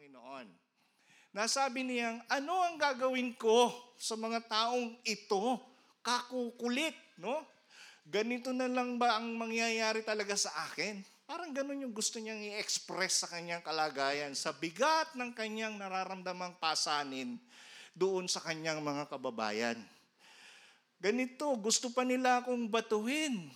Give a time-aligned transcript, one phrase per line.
[0.00, 0.48] Panginoon.
[1.36, 3.68] Nasabi niyang, ano ang gagawin ko
[4.00, 5.60] sa mga taong ito?
[6.00, 7.44] Kakukulit, no?
[8.08, 11.04] Ganito na lang ba ang mangyayari talaga sa akin?
[11.28, 17.36] Parang ganun yung gusto niyang i-express sa kanyang kalagayan sa bigat ng kanyang nararamdamang pasanin
[17.92, 19.76] doon sa kanyang mga kababayan.
[20.96, 23.52] Ganito, gusto pa nila akong batuhin.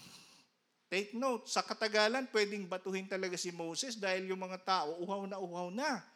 [0.92, 5.40] Take note, sa katagalan, pwedeng batuhin talaga si Moses dahil yung mga tao, uhaw na
[5.40, 6.12] uhaw na.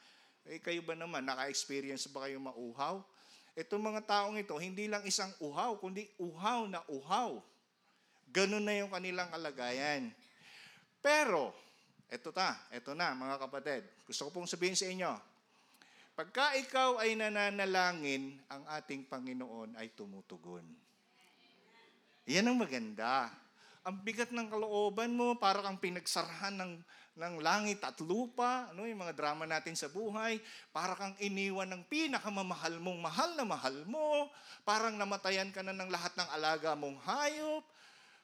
[0.48, 3.04] Eh, kayo ba naman, naka-experience ba kayo mauhaw?
[3.52, 7.36] Itong mga taong ito, hindi lang isang uhaw, kundi uhaw na uhaw.
[8.32, 10.08] Ganun na yung kanilang kalagayan.
[11.04, 11.52] Pero,
[12.08, 13.84] eto ta, eto na mga kapatid.
[14.08, 15.12] Gusto ko pong sabihin sa inyo,
[16.16, 20.64] pagka ikaw ay nananalangin, ang ating Panginoon ay tumutugon.
[22.24, 23.28] Yan ang maganda.
[23.84, 26.72] Ang bigat ng kalooban mo, para kang pinagsarahan ng,
[27.18, 30.38] ng langit at lupa, ano, yung mga drama natin sa buhay,
[30.70, 34.30] para kang iniwan ng pinakamamahal mong mahal na mahal mo,
[34.62, 37.66] parang namatayan ka na ng lahat ng alaga mong hayop,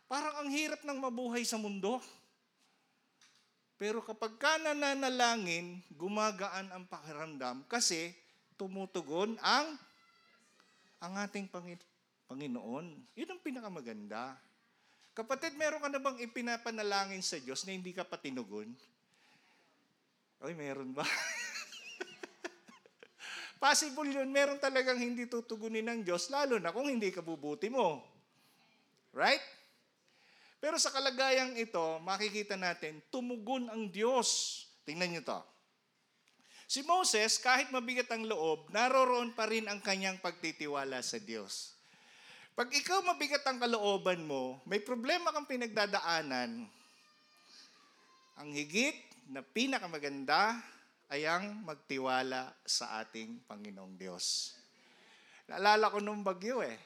[0.06, 1.98] parang ang hirap ng mabuhay sa mundo.
[3.74, 8.14] Pero kapag ka nananalangin, gumagaan ang pakiramdam kasi
[8.54, 9.74] tumutugon ang
[11.02, 11.50] ang ating
[12.30, 12.86] Panginoon.
[13.18, 14.38] Yun ang pinakamaganda.
[15.14, 18.66] Kapatid, meron ka na bang ipinapanalangin sa Diyos na hindi ka pa tinugon?
[20.42, 21.06] Oy, meron ba?
[23.62, 24.26] Possible yun.
[24.34, 28.02] Meron talagang hindi tutugunin ng Diyos, lalo na kung hindi ka bubuti mo.
[29.14, 29.40] Right?
[30.58, 34.66] Pero sa kalagayang ito, makikita natin, tumugon ang Diyos.
[34.82, 35.40] Tingnan niyo to.
[36.66, 41.73] Si Moses, kahit mabigat ang loob, naroroon pa rin ang kanyang pagtitiwala sa Diyos.
[42.54, 46.62] Pag ikaw mabigat ang kalooban mo, may problema kang pinagdadaanan,
[48.38, 48.94] ang higit
[49.26, 50.62] na pinakamaganda
[51.10, 54.54] ay ang magtiwala sa ating Panginoong Diyos.
[55.50, 56.78] Naalala ko nung bagyo eh.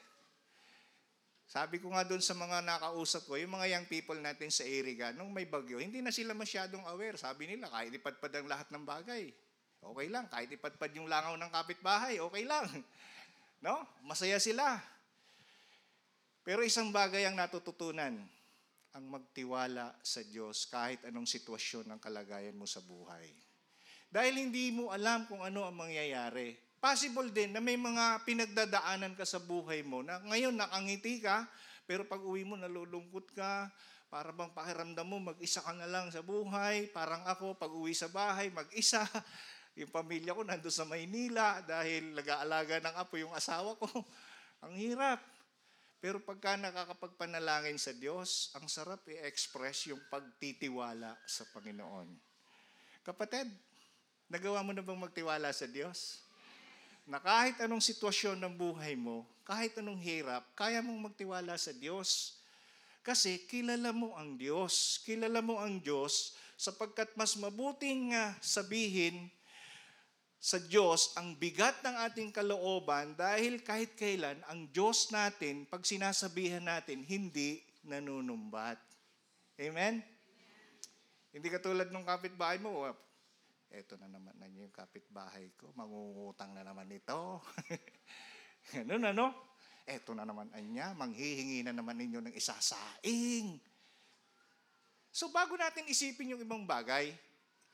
[1.45, 5.13] Sabi ko nga doon sa mga nakausap ko, yung mga young people natin sa Iriga,
[5.13, 7.17] nung may bagyo, hindi na sila masyadong aware.
[7.17, 9.29] Sabi nila, kahit ipadpad ang lahat ng bagay,
[9.85, 10.25] okay lang.
[10.33, 12.65] Kahit ipadpad yung langaw ng kapitbahay, okay lang.
[13.59, 13.83] No?
[14.07, 14.79] Masaya sila.
[16.49, 18.17] Pero isang bagay ang natututunan,
[18.97, 23.29] ang magtiwala sa Diyos kahit anong sitwasyon ng kalagayan mo sa buhay.
[24.09, 26.57] Dahil hindi mo alam kung ano ang mangyayari.
[26.81, 31.45] Possible din na may mga pinagdadaanan ka sa buhay mo na ngayon nakangiti ka,
[31.85, 33.69] pero pag uwi mo nalulungkot ka,
[34.09, 38.09] para bang pakiramdam mo mag-isa ka na lang sa buhay, parang ako pag uwi sa
[38.09, 39.05] bahay mag-isa.
[39.77, 43.85] Yung pamilya ko nandun sa Maynila dahil nag-aalaga ng apo yung asawa ko.
[44.65, 45.21] Ang hirap.
[45.99, 52.07] Pero pagka nakakapagpanalangin sa Diyos, ang sarap i-express yung pagtitiwala sa Panginoon.
[53.03, 53.51] Kapatid,
[54.31, 56.23] nagawa mo na bang magtiwala sa Diyos?
[57.03, 62.39] Na kahit anong sitwasyon ng buhay mo, kahit anong hirap, kaya mong magtiwala sa Diyos.
[63.03, 65.03] Kasi kilala mo ang Diyos.
[65.03, 69.31] Kilala mo ang Diyos sapagkat mas mabuting uh, sabihin
[70.39, 76.63] sa Diyos ang bigat ng ating kalooban dahil kahit kailan ang Diyos natin, pag sinasabihan
[76.63, 78.79] natin, hindi nanunumbat.
[79.59, 79.99] Amen?
[81.35, 82.87] Hindi katulad ng kapitbahay mo,
[83.69, 87.43] eto na naman na yung kapitbahay ko, mangungutang na naman ito.
[88.73, 89.35] Ganun ano?
[89.83, 93.59] Eto na naman anya, manghihingi na naman ninyo ng isasaing.
[95.11, 97.11] So bago natin isipin yung ibang bagay,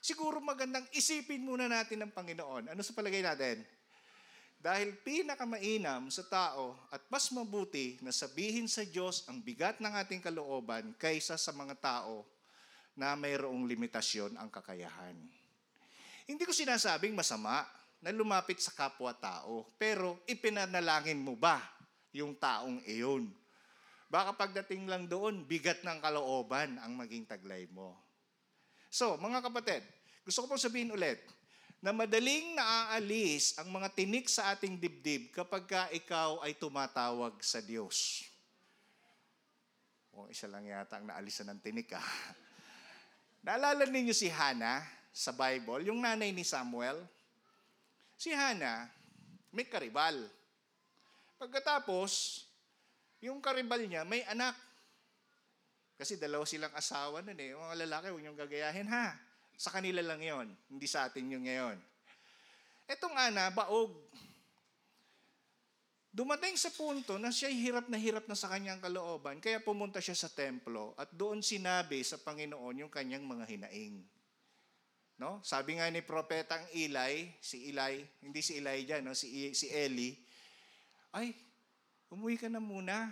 [0.05, 2.69] siguro magandang isipin muna natin ng Panginoon.
[2.69, 3.65] Ano sa palagay natin?
[4.61, 10.21] Dahil pinakamainam sa tao at mas mabuti na sabihin sa Diyos ang bigat ng ating
[10.21, 12.21] kalooban kaysa sa mga tao
[12.93, 15.17] na mayroong limitasyon ang kakayahan.
[16.29, 17.65] Hindi ko sinasabing masama
[17.97, 21.57] na lumapit sa kapwa-tao, pero ipinanalangin mo ba
[22.13, 23.29] yung taong iyon?
[24.05, 28.04] Baka pagdating lang doon, bigat ng kalooban ang maging taglay mo.
[28.95, 29.83] So, mga kapatid,
[30.23, 31.19] gusto ko pong sabihin ulit,
[31.83, 37.59] na madaling naaalis ang mga tinik sa ating dibdib kapag ka ikaw ay tumatawag sa
[37.59, 38.23] Diyos.
[40.15, 42.07] O, isa lang yata ang naalisan ng tinik ah.
[43.43, 44.79] Naalala ninyo si Hannah
[45.11, 46.95] sa Bible, yung nanay ni Samuel?
[48.15, 48.87] Si Hannah,
[49.51, 50.15] may karibal.
[51.35, 52.47] Pagkatapos,
[53.19, 54.55] yung karibal niya, may anak.
[55.95, 57.55] Kasi dalawa silang asawa nun eh.
[57.55, 59.15] Mga lalaki, huwag niyong gagayahin ha.
[59.55, 61.79] Sa kanila lang yon, hindi sa atin yung ngayon.
[62.85, 63.95] Etong ana, baog.
[66.15, 70.15] Dumating sa punto na siya hirap na hirap na sa kanyang kalooban, kaya pumunta siya
[70.15, 73.99] sa templo at doon sinabi sa Panginoon yung kanyang mga hinaing.
[75.19, 75.43] No?
[75.43, 79.11] Sabi nga ni propetang Eli, si Eli, hindi si Elijah, no?
[79.11, 80.15] si, si Eli,
[81.15, 81.31] ay,
[82.11, 83.11] umuwi ka na muna.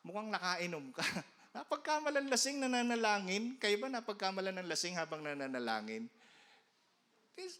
[0.00, 1.04] Mukhang nakainom ka.
[1.52, 3.60] Napagkamalan lasing nananalangin.
[3.60, 6.08] Kayo ba napagkamalan ng lasing habang nananalangin?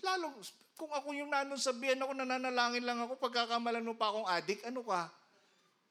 [0.00, 0.33] Lalo,
[0.77, 4.81] kung ako yung nanon sabihan ako, nananalangin lang ako, pagkakamalan mo pa akong adik, ano
[4.85, 5.12] ka?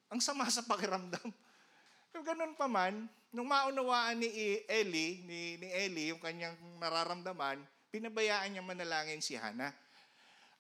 [0.09, 1.29] Ang sama sa pakiramdam.
[2.09, 4.29] Pero ganun pa man, nung maunawaan ni
[4.65, 7.61] Eli, ni, ni Eli, yung kanyang nararamdaman,
[7.93, 9.71] pinabayaan niya manalangin si Hana.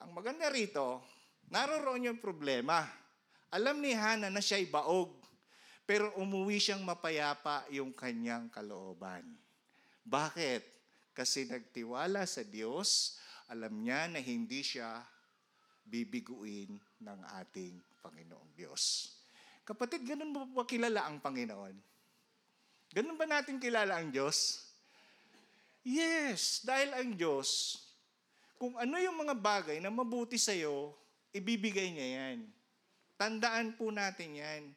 [0.01, 1.01] Ang maganda rito,
[1.49, 2.85] naroroon yung problema.
[3.51, 5.20] Alam ni Hana na siya'y baog,
[5.91, 9.27] pero umuwi siyang mapayapa yung kanyang kalooban.
[10.07, 10.63] Bakit?
[11.11, 13.19] Kasi nagtiwala sa Diyos,
[13.51, 15.03] alam niya na hindi siya
[15.83, 19.11] bibiguin ng ating Panginoong Diyos.
[19.67, 21.75] Kapatid, ganun ba kilala ang Panginoon?
[22.95, 24.63] Ganun ba natin kilala ang Diyos?
[25.83, 27.75] Yes, dahil ang Diyos,
[28.55, 30.95] kung ano yung mga bagay na mabuti sa'yo,
[31.35, 32.47] ibibigay niya yan.
[33.19, 34.71] Tandaan po natin yan.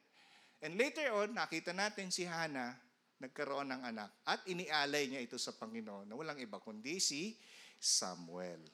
[0.65, 2.73] And later on, nakita natin si Hana,
[3.21, 4.09] nagkaroon ng anak.
[4.25, 7.37] At inialay niya ito sa Panginoon na walang iba kundi si
[7.77, 8.65] Samuel.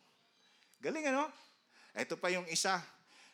[0.79, 1.27] Galing ano?
[1.91, 2.79] Ito pa yung isa.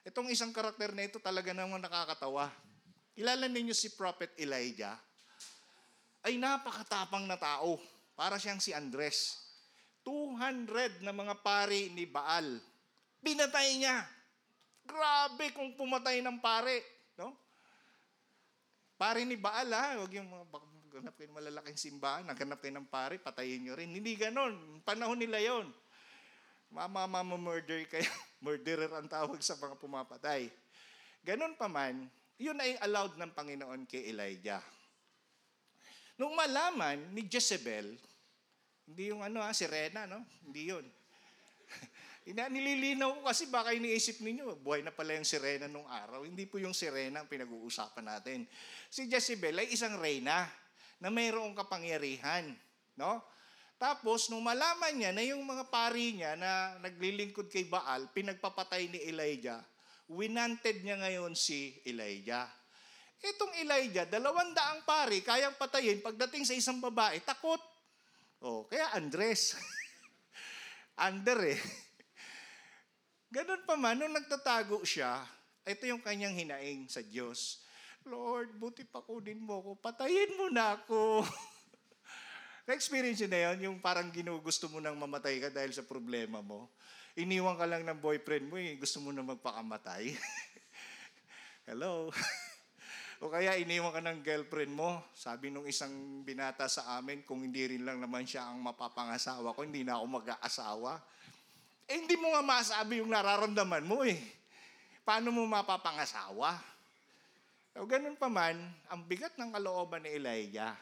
[0.01, 2.49] Itong isang karakter na ito talaga namang nakakatawa.
[3.13, 4.97] Kilala ninyo si Prophet Elijah?
[6.25, 7.77] Ay napakatapang na tao.
[8.17, 9.37] Para siyang si Andres.
[10.01, 12.57] 200 na mga pari ni Baal.
[13.21, 14.01] Pinatay niya.
[14.81, 16.96] Grabe kung pumatay ng pare.
[18.97, 20.01] Pare ni Baal ha.
[20.01, 20.45] Huwag yung mga
[20.97, 23.93] ganap kayo ng malalaking simbahan, naghanap kayo ng pare, patayin nyo rin.
[23.93, 24.81] Hindi ganon.
[24.81, 25.69] Panahon nila yon.
[26.73, 28.09] Mama, mama, murder kayo.
[28.43, 30.49] Murderer ang tawag sa mga pumapatay.
[31.21, 34.61] Ganon pa man, yun ay allowed ng Panginoon kay Elijah.
[36.17, 37.93] Nung malaman ni Jezebel,
[38.89, 40.25] hindi yung ano ha, sirena, no?
[40.41, 40.85] Hindi yun.
[42.27, 46.27] Ina, nililinaw ko kasi baka iniisip ninyo, buhay na pala yung sirena nung araw.
[46.27, 48.43] Hindi po yung sirena ang pinag-uusapan natin.
[48.91, 50.43] Si Jezebel ay isang reyna
[50.99, 52.51] na mayroong kapangyarihan.
[52.99, 53.23] No?
[53.79, 58.99] Tapos, nung malaman niya na yung mga pari niya na naglilingkod kay Baal, pinagpapatay ni
[59.07, 59.63] Elijah,
[60.11, 62.43] winanted niya ngayon si Elijah.
[63.23, 67.63] Itong Elijah, dalawang daang pari, kayang patayin pagdating sa isang babae, takot.
[68.43, 69.55] Oh, kaya Andres.
[71.07, 71.86] Under eh.
[73.27, 75.19] Ganun pa man, nung nagtatago siya,
[75.67, 77.59] ito yung kanyang hinaing sa Diyos.
[78.07, 81.27] Lord, buti pa kunin mo ko, patayin mo na ako.
[82.67, 86.71] Na-experience na yun, yung parang ginugusto mo nang mamatay ka dahil sa problema mo.
[87.19, 90.15] Iniwan ka lang ng boyfriend mo, eh, gusto mo na magpakamatay.
[91.67, 92.07] Hello?
[93.23, 95.03] o kaya iniwan ka ng girlfriend mo.
[95.11, 99.67] Sabi nung isang binata sa amin, kung hindi rin lang naman siya ang mapapangasawa ko,
[99.67, 101.03] hindi na ako mag-aasawa.
[101.87, 104.19] Eh, hindi mo nga masabi yung nararamdaman mo eh.
[105.07, 106.59] Paano mo mapapangasawa?
[107.79, 108.59] O ganun pa man,
[108.91, 110.75] ang bigat ng kalooban ni Elijah.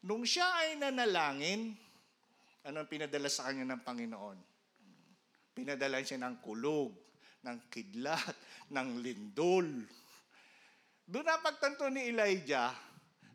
[0.00, 1.76] Nung siya ay nanalangin,
[2.64, 4.38] ano ang pinadala sa kanya ng Panginoon?
[5.52, 6.96] Pinadala siya ng kulog,
[7.44, 8.32] ng kidlat,
[8.72, 9.68] ng lindol.
[11.04, 12.72] Doon napagtanto ni Elijah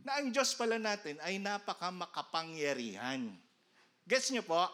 [0.02, 3.30] na ang Diyos pala natin ay napaka makapangyarihan.
[4.08, 4.66] Gets niyo po?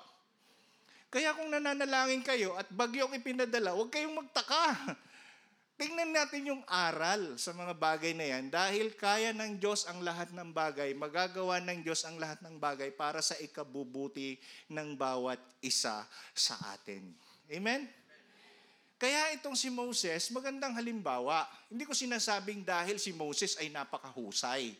[1.13, 4.97] Kaya kung nananalangin kayo at bagyong ipinadala, huwag kayong magtaka.
[5.77, 10.33] Tingnan natin yung aral sa mga bagay na yan dahil kaya ng Diyos ang lahat
[10.33, 14.41] ng bagay, magagawa ng Diyos ang lahat ng bagay para sa ikabubuti
[14.73, 16.01] ng bawat isa
[16.33, 17.13] sa atin.
[17.45, 17.85] Amen?
[18.97, 21.45] Kaya itong si Moses, magandang halimbawa.
[21.69, 24.73] Hindi ko sinasabing dahil si Moses ay napakahusay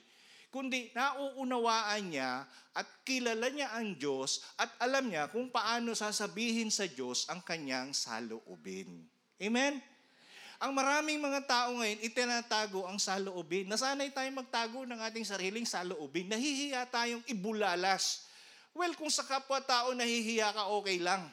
[0.53, 2.45] kundi nauunawaan niya
[2.77, 7.89] at kilala niya ang Diyos at alam niya kung paano sasabihin sa Diyos ang kanyang
[7.89, 9.09] saloobin.
[9.41, 9.81] Amen?
[10.61, 13.67] Ang maraming mga tao ngayon, itinatago ang saloobin.
[13.67, 16.31] Nasanay tayong magtago ng ating sariling saloobin.
[16.31, 18.29] Nahihiya tayong ibulalas.
[18.71, 21.27] Well, kung sa kapwa-tao nahihiya ka, okay lang.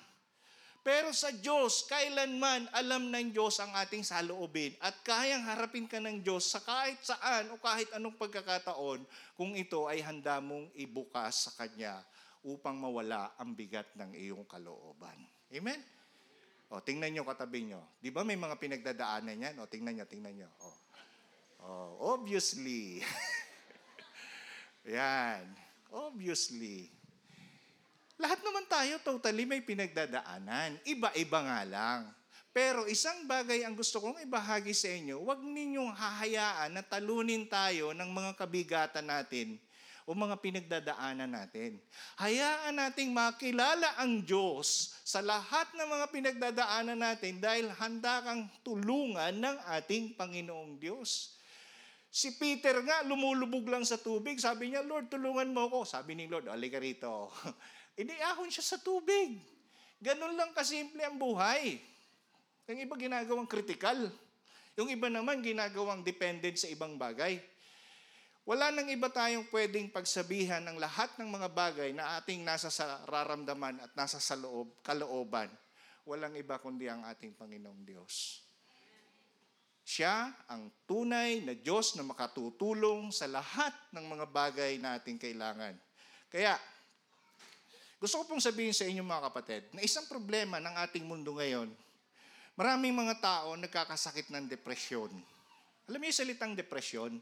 [0.80, 6.24] Pero sa Diyos, kailanman alam ng Diyos ang ating saloobin at kayang harapin ka ng
[6.24, 9.04] Diyos sa kahit saan o kahit anong pagkakataon
[9.36, 12.00] kung ito ay handa mong ibukas sa Kanya
[12.40, 15.20] upang mawala ang bigat ng iyong kalooban.
[15.52, 15.84] Amen?
[16.70, 17.82] O, tingnan nyo katabi nyo.
[18.00, 19.54] Di ba may mga pinagdadaanan yan?
[19.60, 20.48] O, tingnan nyo, tingnan nyo.
[20.62, 20.68] O,
[21.60, 21.68] o
[22.16, 23.04] obviously.
[24.96, 25.44] yan.
[25.90, 26.99] Obviously.
[28.20, 30.76] Lahat naman tayo totally may pinagdadaanan.
[30.84, 32.00] Iba-iba nga lang.
[32.52, 37.96] Pero isang bagay ang gusto kong ibahagi sa inyo, huwag ninyong hahayaan na talunin tayo
[37.96, 39.56] ng mga kabigatan natin
[40.04, 41.80] o mga pinagdadaanan natin.
[42.20, 49.32] Hayaan nating makilala ang Diyos sa lahat ng mga pinagdadaanan natin dahil handa kang tulungan
[49.32, 51.40] ng ating Panginoong Diyos.
[52.10, 54.42] Si Peter nga, lumulubog lang sa tubig.
[54.42, 55.86] Sabi niya, Lord, tulungan mo ako.
[55.86, 57.30] Sabi ni Lord, alika rito.
[57.98, 59.40] Iniahon siya sa tubig.
[60.00, 61.80] Ganun lang kasimple ang buhay.
[62.70, 64.08] Yung iba ginagawang critical.
[64.78, 67.42] Yung iba naman ginagawang dependent sa ibang bagay.
[68.48, 73.04] Wala nang iba tayong pwedeng pagsabihan ng lahat ng mga bagay na ating nasa sa
[73.04, 75.52] raramdaman at nasa sa loob, kalooban.
[76.08, 78.42] Walang iba kundi ang ating Panginoong Diyos.
[79.84, 85.76] Siya ang tunay na Diyos na makatutulong sa lahat ng mga bagay na ating kailangan.
[86.30, 86.54] Kaya,
[88.00, 91.68] gusto ko pong sabihin sa inyo mga kapatid, na isang problema ng ating mundo ngayon,
[92.56, 95.12] maraming mga tao nagkakasakit ng depresyon.
[95.84, 97.20] Alam niyo yung salitang depresyon?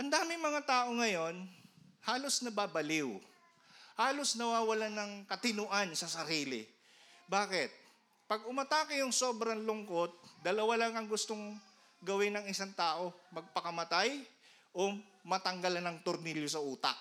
[0.00, 1.44] Ang daming mga tao ngayon,
[2.08, 3.20] halos nababaliw.
[4.00, 6.64] Halos nawawalan ng katinuan sa sarili.
[7.28, 7.68] Bakit?
[8.24, 11.52] Pag umatake yung sobrang lungkot, dalawa lang ang gustong
[12.00, 14.24] gawin ng isang tao, magpakamatay
[14.72, 14.94] o
[15.26, 16.96] matanggalan ng tornilyo sa utak.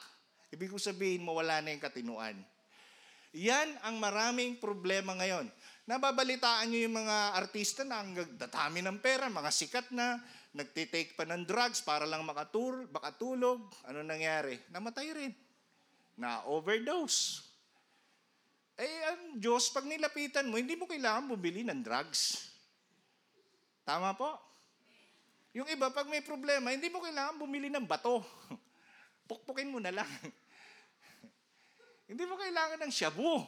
[0.51, 2.37] Ibig ko sabihin, mawala na yung katinuan.
[3.35, 5.51] Yan ang maraming problema ngayon.
[5.87, 10.19] Nababalitaan nyo yung mga artista na ang dadami ng pera, mga sikat na,
[10.55, 13.61] nagtitake pa ng drugs para lang makatur, makatulog.
[13.87, 14.59] Ano nangyari?
[14.71, 15.31] Namatay rin.
[16.17, 17.45] Na-overdose.
[18.77, 22.51] Eh, ang Diyos, pag nilapitan mo, hindi mo kailangan bumili ng drugs.
[23.87, 24.35] Tama po?
[25.55, 28.21] Yung iba, pag may problema, hindi mo kailangan bumili ng bato.
[29.27, 30.07] Pukpukin mo na lang.
[32.09, 33.43] hindi mo kailangan ng shabu.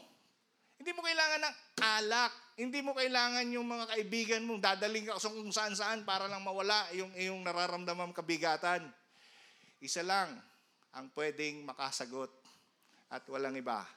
[0.80, 2.34] Hindi mo kailangan ng alak.
[2.60, 7.12] Hindi mo kailangan yung mga kaibigan mong dadaling ka kung saan-saan para lang mawala yung
[7.16, 8.84] iyong nararamdaman kabigatan.
[9.80, 10.36] Isa lang
[10.92, 12.32] ang pwedeng makasagot
[13.08, 13.88] at walang iba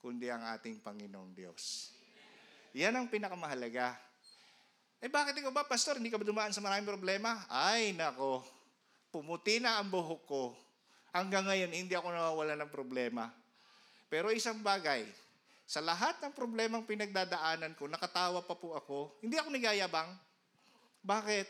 [0.00, 1.92] kundi ang ating Panginoong Diyos.
[2.76, 3.96] Yan ang pinakamahalaga.
[5.00, 7.44] Eh bakit ikaw ba, Pastor, hindi ka ba dumaan sa maraming problema?
[7.50, 8.44] Ay, nako,
[9.12, 10.42] pumuti na ang buhok ko.
[11.16, 13.32] Hanggang ngayon, hindi ako nawawala ng problema.
[14.12, 15.08] Pero isang bagay,
[15.64, 19.16] sa lahat ng problemang pinagdadaanan ko, nakatawa pa po ako.
[19.24, 20.12] Hindi ako nagayabang.
[21.00, 21.48] Bakit?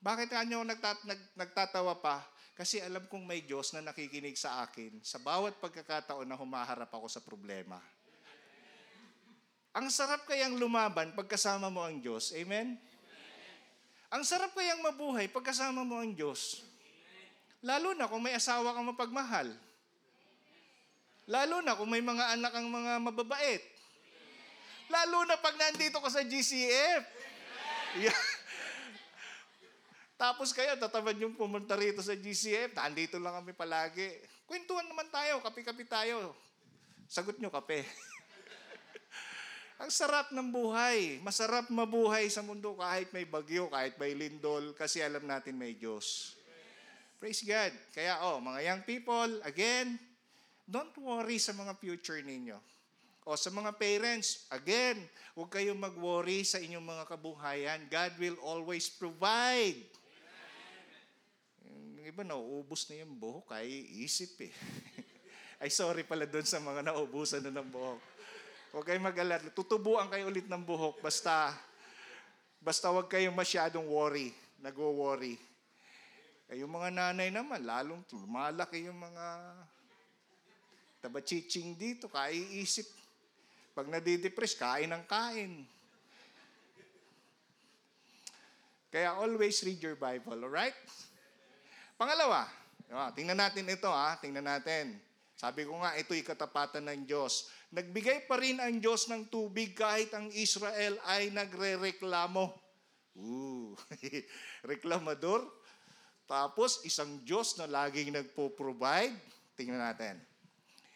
[0.00, 2.22] Bakit kanyo nagtat- nag- nagtatawa pa?
[2.54, 7.10] Kasi alam kong may Diyos na nakikinig sa akin sa bawat pagkakataon na humaharap ako
[7.10, 7.80] sa problema.
[9.74, 12.30] Ang sarap kayang lumaban pagkasama mo ang Diyos.
[12.38, 12.78] Amen?
[14.14, 16.69] Ang sarap kayang mabuhay pagkasama mo ang Diyos.
[17.60, 19.48] Lalo na kung may asawa kang mapagmahal.
[21.28, 23.62] Lalo na kung may mga anak ang mga mababait.
[24.90, 27.02] Lalo na pag nandito ka sa GCF.
[28.00, 28.18] Yeah.
[30.20, 32.76] Tapos kayo, tatamad yung pumunta rito sa GCF.
[32.76, 34.10] Nandito lang kami palagi.
[34.44, 36.34] Kwentuhan naman tayo, kape-kape tayo.
[37.06, 37.86] Sagot nyo kape.
[39.80, 41.22] Ang sarap ng buhay.
[41.24, 46.36] Masarap mabuhay sa mundo kahit may bagyo, kahit may lindol, kasi alam natin may Diyos.
[47.20, 47.76] Praise God.
[47.92, 50.00] Kaya, oh, mga young people, again,
[50.64, 52.56] don't worry sa mga future ninyo.
[53.28, 54.96] O sa mga parents, again,
[55.36, 57.80] huwag kayong mag-worry sa inyong mga kabuhayan.
[57.92, 59.76] God will always provide.
[62.00, 63.68] Yung iba, nauubos na yung buhok, ay
[64.00, 64.52] isip eh.
[65.60, 68.00] ay sorry pala doon sa mga naubusan na ng buhok.
[68.72, 69.52] Huwag kayong mag-alala.
[69.52, 71.04] Tutubuan kayo ulit ng buhok.
[71.04, 71.52] Basta,
[72.64, 74.32] basta huwag kayong masyadong worry.
[74.56, 75.49] Nag-worry.
[76.50, 79.26] Eh, yung mga nanay naman, lalong lumalaki yung mga
[80.98, 82.90] tabachiching dito, kaiisip.
[83.70, 85.62] Pag nadidepress, kain ng kain.
[88.90, 90.74] Kaya always read your Bible, alright?
[91.94, 92.50] Pangalawa,
[92.90, 94.98] ah, tingnan natin ito ha, tingnan natin.
[95.38, 97.46] Sabi ko nga, ito'y katapatan ng Diyos.
[97.70, 102.50] Nagbigay pa rin ang Diyos ng tubig kahit ang Israel ay nagre-reklamo.
[103.22, 103.78] Ooh,
[104.70, 105.59] reklamador.
[106.30, 109.18] Tapos, isang Diyos na laging nagpo-provide.
[109.58, 110.14] Tingnan natin.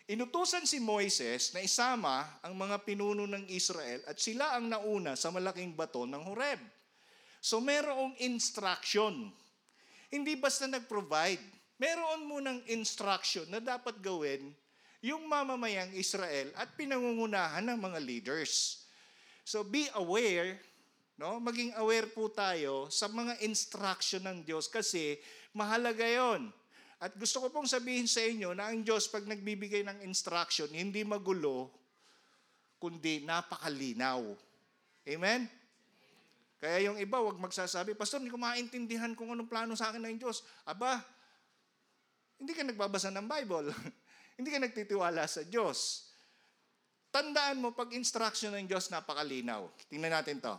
[0.07, 5.35] Inutusan si Moises na isama ang mga pinuno ng Israel at sila ang nauna sa
[5.35, 6.62] malaking bato ng Horeb.
[7.43, 9.35] So, merong instruction.
[10.14, 11.43] Hindi basta nag-provide.
[11.83, 14.55] Meron munang instruction na dapat gawin
[15.05, 18.85] yung mamamayang Israel at pinangungunahan ng mga leaders.
[19.45, 20.57] So be aware,
[21.18, 21.38] no?
[21.38, 25.18] Maging aware po tayo sa mga instruction ng Diyos kasi
[25.54, 26.50] mahalaga 'yon.
[27.02, 31.04] At gusto ko pong sabihin sa inyo na ang Diyos pag nagbibigay ng instruction, hindi
[31.04, 31.68] magulo,
[32.80, 34.25] kundi napakalinaw.
[35.04, 35.44] Amen?
[36.64, 40.16] Kaya yung iba, wag magsasabi, Pastor, hindi ko maintindihan kung anong plano sa akin ng
[40.16, 40.40] Diyos.
[40.64, 40.97] Aba,
[42.40, 43.68] hindi ka nagbabasa ng Bible.
[44.40, 46.09] hindi ka nagtitiwala sa Diyos.
[47.12, 49.68] Tandaan mo, pag instruction ng Diyos, napakalinaw.
[49.92, 50.56] Tingnan natin to.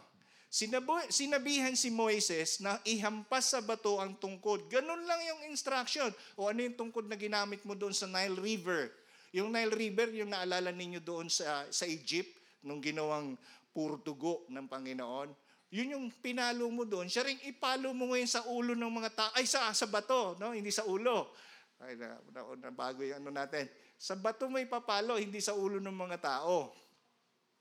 [0.55, 4.71] Sinabu- sinabihan si Moises na ihampas sa bato ang tungkod.
[4.71, 6.07] Ganun lang yung instruction.
[6.39, 8.87] O ano yung tungkod na ginamit mo doon sa Nile River?
[9.35, 13.35] Yung Nile River, yung naalala ninyo doon sa, sa Egypt, nung ginawang
[13.75, 15.35] puro dugo ng Panginoon.
[15.75, 17.11] Yun yung pinalo mo doon.
[17.11, 19.31] Siya rin ipalo mo ngayon sa ulo ng mga tao.
[19.35, 20.55] Ay, sa, sa bato, no?
[20.55, 21.35] hindi sa ulo.
[21.83, 23.67] Ay, na, na, na bago yung ano natin.
[23.99, 26.71] Sa bato mo ipapalo, hindi sa ulo ng mga tao.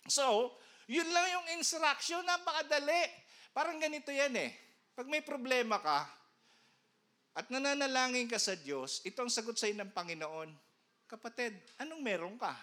[0.07, 0.55] So,
[0.91, 3.05] yun lang yung instruction, napakadali.
[3.55, 4.51] Parang ganito yan eh.
[4.95, 6.05] Pag may problema ka,
[7.35, 10.55] at nananalangin ka sa Diyos, ito ang sagot sa ng Panginoon.
[11.11, 12.55] Kapatid, anong meron ka?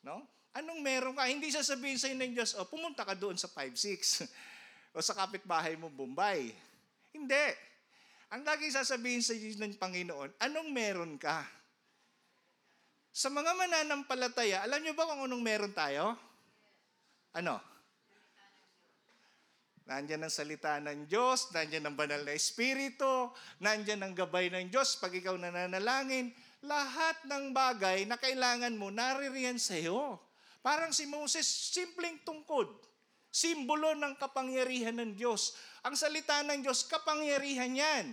[0.00, 0.24] No?
[0.56, 1.28] Anong meron ka?
[1.28, 4.24] Hindi sasabihin sa ng Diyos, oh, pumunta ka doon sa 5-6
[4.96, 6.56] o sa kapitbahay mo, Bombay.
[7.12, 7.46] Hindi.
[8.32, 11.44] Ang lagi sasabihin sa iyo ng Panginoon, anong meron ka?
[13.14, 16.16] Sa mga mananampalataya, alam niyo ba kung anong meron tayo?
[17.34, 17.58] Ano?
[19.84, 23.28] Nandiyan ang salita ng Diyos, nandiyan ang banal na Espiritu,
[23.60, 26.32] nandiyan ang gabay ng Diyos pag ikaw nananalangin.
[26.64, 30.16] Lahat ng bagay na kailangan mo, naririyan sa iyo.
[30.64, 32.72] Parang si Moses, simpleng tungkod.
[33.28, 35.52] Simbolo ng kapangyarihan ng Diyos.
[35.84, 38.06] Ang salita ng Diyos, kapangyarihan yan.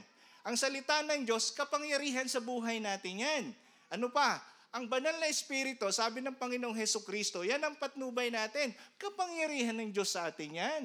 [0.44, 3.44] Ang salita ng Diyos, kapangyarihan sa buhay natin yan.
[3.88, 4.44] Ano pa?
[4.72, 8.72] Ang banal na Espiritu, sabi ng Panginoong Heso Kristo, yan ang patnubay natin.
[8.96, 10.84] Kapangyarihan ng Diyos sa atin yan.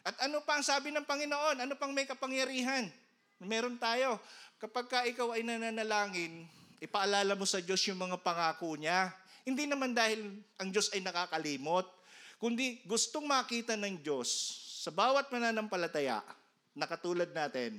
[0.00, 1.60] At ano pa ang sabi ng Panginoon?
[1.60, 2.88] Ano pang may kapangyarihan?
[3.44, 4.16] Meron tayo.
[4.56, 6.48] Kapag ka ikaw ay nananalangin,
[6.80, 9.12] ipaalala mo sa Diyos yung mga pangako niya.
[9.44, 11.84] Hindi naman dahil ang Diyos ay nakakalimot,
[12.40, 14.28] kundi gustong makita ng Diyos
[14.80, 16.24] sa bawat mananampalataya
[16.72, 17.76] na katulad natin,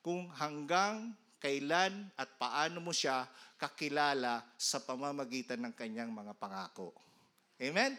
[0.00, 3.24] kung hanggang kailan at paano mo siya
[3.56, 6.92] kakilala sa pamamagitan ng kanyang mga pangako.
[7.56, 7.96] Amen?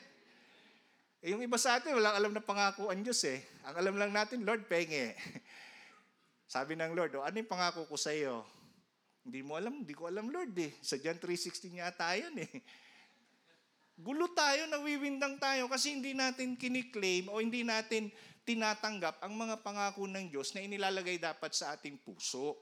[1.22, 3.46] Eh, yung iba sa atin, walang alam na pangako ang Diyos eh.
[3.62, 5.14] Ang alam lang natin, Lord, penge.
[6.54, 8.42] Sabi ng Lord, oh, ano yung pangako ko sa iyo?
[9.22, 10.74] Hindi mo alam, hindi ko alam, Lord eh.
[10.82, 12.50] Sa John 3.16 yata yan eh.
[14.06, 18.10] Gulo tayo, nawiwindang tayo kasi hindi natin kiniklaim o hindi natin
[18.42, 22.58] tinatanggap ang mga pangako ng Diyos na inilalagay dapat sa ating puso.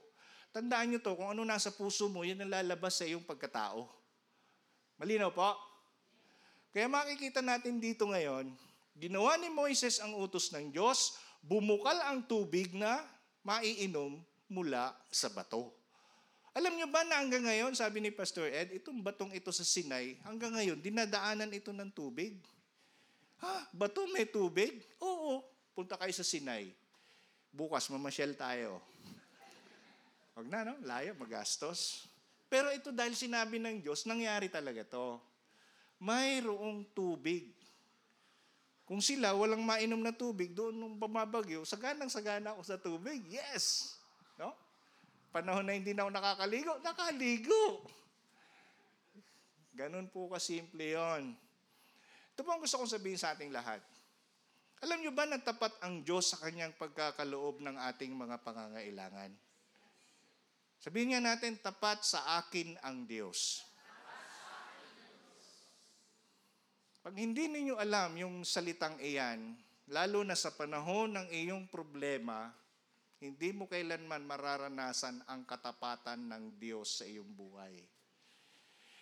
[0.50, 3.86] Tandaan nyo to, kung ano nasa puso mo, yan ang lalabas sa iyong pagkatao.
[4.98, 5.54] Malinaw po?
[6.74, 8.50] Kaya makikita natin dito ngayon,
[8.98, 12.98] ginawa ni Moises ang utos ng Diyos, bumukal ang tubig na
[13.46, 14.18] maiinom
[14.50, 15.70] mula sa bato.
[16.50, 20.18] Alam nyo ba na hanggang ngayon, sabi ni Pastor Ed, itong batong ito sa Sinay,
[20.26, 22.34] hanggang ngayon, dinadaanan ito ng tubig.
[23.38, 23.70] Ha?
[23.70, 24.82] Bato may tubig?
[24.98, 25.46] Oo.
[25.78, 26.74] Punta kayo sa Sinay.
[27.54, 28.82] Bukas, mamasyal tayo.
[30.40, 30.80] Huwag na, no?
[30.88, 32.08] Layo, magastos.
[32.48, 35.20] Pero ito dahil sinabi ng Diyos, nangyari talaga to
[36.00, 37.52] mayroong tubig.
[38.88, 43.22] Kung sila walang mainom na tubig, doon nung bumabagyo, saganang sagana ako sa tubig.
[43.30, 43.94] Yes!
[44.34, 44.56] No?
[45.30, 47.86] Panahon na hindi na ako nakakaligo, nakaligo.
[49.76, 51.38] Ganun po kasimple yon.
[52.34, 53.78] Ito po ang gusto kong sabihin sa ating lahat.
[54.80, 59.30] Alam niyo ba na tapat ang Diyos sa kanyang pagkakaloob ng ating mga pangangailangan?
[60.80, 63.60] Sabihin nga natin, tapat sa akin ang Diyos.
[67.04, 69.56] Pag hindi ninyo alam yung salitang iyan,
[69.92, 72.48] lalo na sa panahon ng iyong problema,
[73.20, 77.84] hindi mo kailanman mararanasan ang katapatan ng Diyos sa iyong buhay.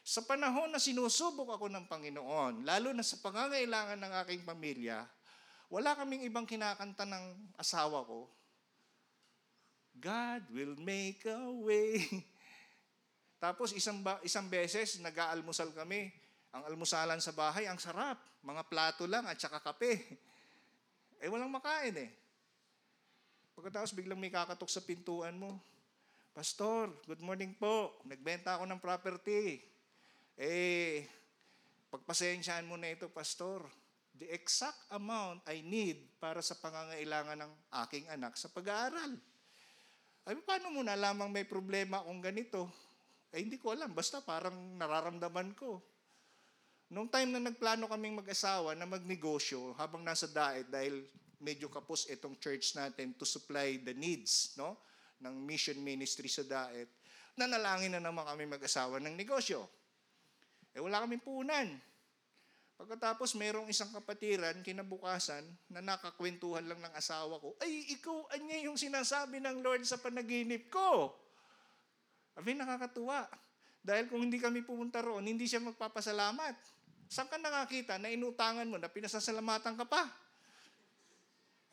[0.03, 5.07] Sa panahon na sinusubok ako ng Panginoon, lalo na sa pangangailangan ng aking pamilya,
[5.71, 8.27] wala kaming ibang kinakanta ng asawa ko.
[9.99, 12.07] God will make a way.
[13.43, 16.11] Tapos isang, ba, isang beses, nag-aalmusal kami,
[16.55, 18.19] ang almusalan sa bahay, ang sarap.
[18.43, 19.95] Mga plato lang at saka kape.
[21.19, 22.15] Eh, walang makain eh.
[23.59, 25.59] Pagkatapos biglang may kakatok sa pintuan mo.
[26.31, 27.99] Pastor, good morning po.
[28.07, 29.59] Nagbenta ako ng property.
[30.39, 31.03] Eh,
[31.91, 33.67] pagpasensyaan mo na ito, Pastor.
[34.15, 39.19] The exact amount I need para sa pangangailangan ng aking anak sa pag-aaral.
[40.29, 42.69] Ay, paano mo nalamang may problema akong ganito?
[43.33, 43.97] Eh, hindi ko alam.
[43.97, 45.81] Basta parang nararamdaman ko.
[46.93, 51.01] Noong time na nagplano kaming mag-asawa na magnegosyo habang nasa diet dahil
[51.41, 54.77] medyo kapos itong church natin to supply the needs no
[55.25, 56.93] ng mission ministry sa diet,
[57.33, 59.64] nanalangin na naman kami mag-asawa ng negosyo.
[60.77, 61.73] Eh wala kaming punan.
[62.79, 68.79] Pagkatapos merong isang kapatiran kinabukasan na nakakwentuhan lang ng asawa ko, ay ikaw anya yung
[68.79, 71.11] sinasabi ng Lord sa panaginip ko.
[72.38, 73.27] Abi, nakakatuwa.
[73.83, 76.55] Dahil kung hindi kami pumunta roon, hindi siya magpapasalamat.
[77.11, 80.07] Saan ka nakakita na inutangan mo na pinasasalamatan ka pa?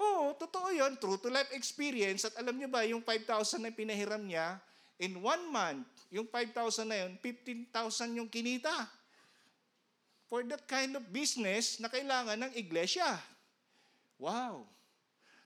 [0.02, 0.98] Oo, totoo yun.
[0.98, 2.26] True to life experience.
[2.26, 4.58] At alam niyo ba, yung 5,000 na pinahiram niya,
[4.98, 8.74] in one month, yung 5,000 na yun, 15,000 yung kinita.
[10.26, 13.22] For that kind of business na kailangan ng iglesia.
[14.18, 14.66] Wow.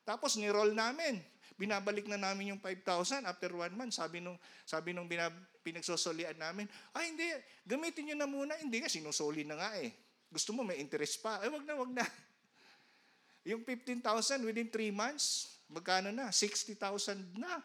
[0.07, 1.19] Tapos ni-roll namin.
[1.59, 3.99] Binabalik na namin yung 5,000 after one month.
[3.99, 6.65] Sabi nung, sabi nung binab, pinagsosolian namin,
[6.95, 7.27] ay hindi,
[7.67, 8.53] gamitin nyo na muna.
[8.55, 9.91] Hindi nga, sinusoli na nga eh.
[10.31, 11.43] Gusto mo may interest pa.
[11.43, 12.05] Ay, wag na, wag na.
[13.43, 16.31] Yung 15,000 within 3 months, magkano na?
[16.31, 17.59] 60,000 na.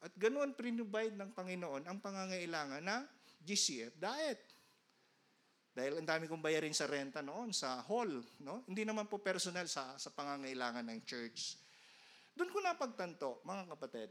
[0.00, 3.02] At ganoon prinubide ng Panginoon ang pangangailangan ng
[3.42, 4.55] GCF diet.
[5.76, 8.24] Dahil ang dami kong bayarin sa renta noon, sa hall.
[8.40, 8.64] No?
[8.64, 11.60] Hindi naman po personal sa, sa pangangailangan ng church.
[12.32, 14.08] Doon ko napagtanto, mga kapatid,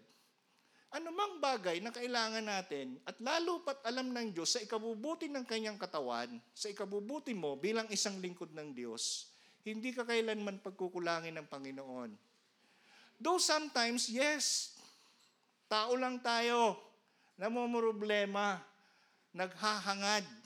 [0.94, 5.82] anumang bagay na kailangan natin at lalo pat alam ng Diyos sa ikabubuti ng kanyang
[5.82, 9.34] katawan, sa ikabubuti mo bilang isang lingkod ng Diyos,
[9.66, 12.14] hindi ka kailanman pagkukulangin ng Panginoon.
[13.18, 14.78] Though sometimes, yes,
[15.66, 16.78] tao lang tayo,
[17.42, 18.62] namumroblema,
[19.34, 20.45] naghahangad,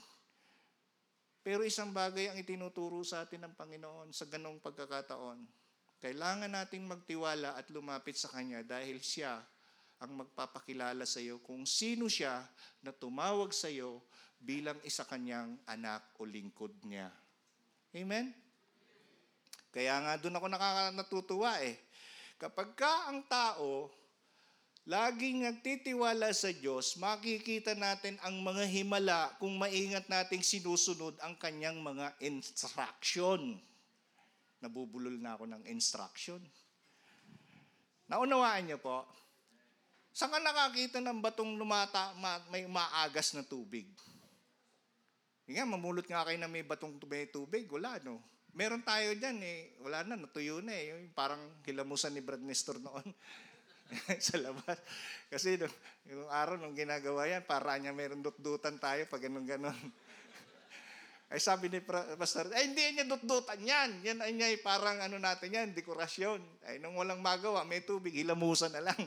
[1.40, 5.40] pero isang bagay ang itinuturo sa atin ng Panginoon sa ganong pagkakataon.
[6.00, 9.40] Kailangan nating magtiwala at lumapit sa Kanya dahil Siya
[10.00, 12.40] ang magpapakilala sa iyo kung sino siya
[12.80, 14.00] na tumawag sa iyo
[14.40, 17.12] bilang isa kanyang anak o lingkod niya.
[17.92, 18.32] Amen?
[19.68, 21.76] Kaya nga doon ako nakakatutuwa eh.
[22.40, 23.92] Kapag ka ang tao
[24.88, 31.80] laging nagtitiwala sa Diyos, makikita natin ang mga himala kung maingat nating sinusunod ang kanyang
[31.80, 33.60] mga instruction.
[34.60, 36.40] Nabubulol na ako ng instruction.
[38.10, 39.06] Naunawaan niyo po,
[40.10, 43.86] saan ka nakakita ng batong lumata, ma, may maagas na tubig?
[45.50, 47.66] Nga, mamulot nga kayo na may batong may tubig.
[47.66, 48.22] Wala, no?
[48.54, 49.74] Meron tayo dyan eh.
[49.82, 50.94] Wala na, natuyo na eh.
[51.10, 53.02] Parang hilamusan ni Brad Nestor noon.
[54.26, 54.78] sa labas.
[55.30, 55.74] Kasi nung,
[56.06, 59.74] yung araw nung ginagawa yan, para niya meron dut-dutan tayo pag ganun ganon
[61.30, 61.78] ay sabi ni
[62.18, 64.02] Pastor, ay hindi niya dut-dutan yan.
[64.02, 66.42] Yan ay niya parang ano natin yan, dekorasyon.
[66.66, 68.98] Ay nung walang magawa, may tubig, hilamusan na lang.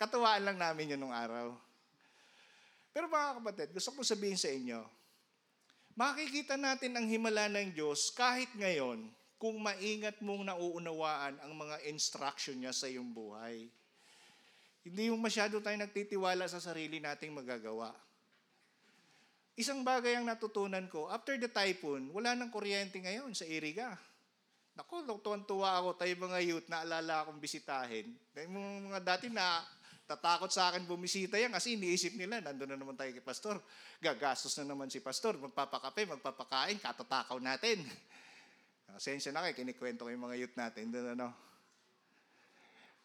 [0.00, 1.52] Katuwaan lang namin yun nung araw.
[2.96, 4.80] Pero mga kapatid, gusto ko sabihin sa inyo,
[5.96, 9.04] makikita natin ang himala ng Diyos kahit ngayon
[9.42, 13.66] kung maingat mong nauunawaan ang mga instruction niya sa iyong buhay.
[14.86, 17.90] Hindi yung masyado tayo nagtitiwala sa sarili nating magagawa.
[19.58, 23.98] Isang bagay ang natutunan ko, after the typhoon, wala nang kuryente ngayon sa Iriga.
[24.78, 28.14] Naku, tuwan-tuwa ako tayo mga youth, naalala akong bisitahin.
[28.30, 29.58] Dahil mga dati na
[30.06, 33.58] tatakot sa akin bumisita yan kasi iniisip nila, nandun na naman tayo kay pastor.
[33.98, 37.82] Gagastos na naman si pastor, magpapakape, magpapakain, katatakaw natin.
[38.92, 40.92] Asensya na kayo, kinikwento ko yung mga youth natin.
[40.92, 41.32] Doon ano.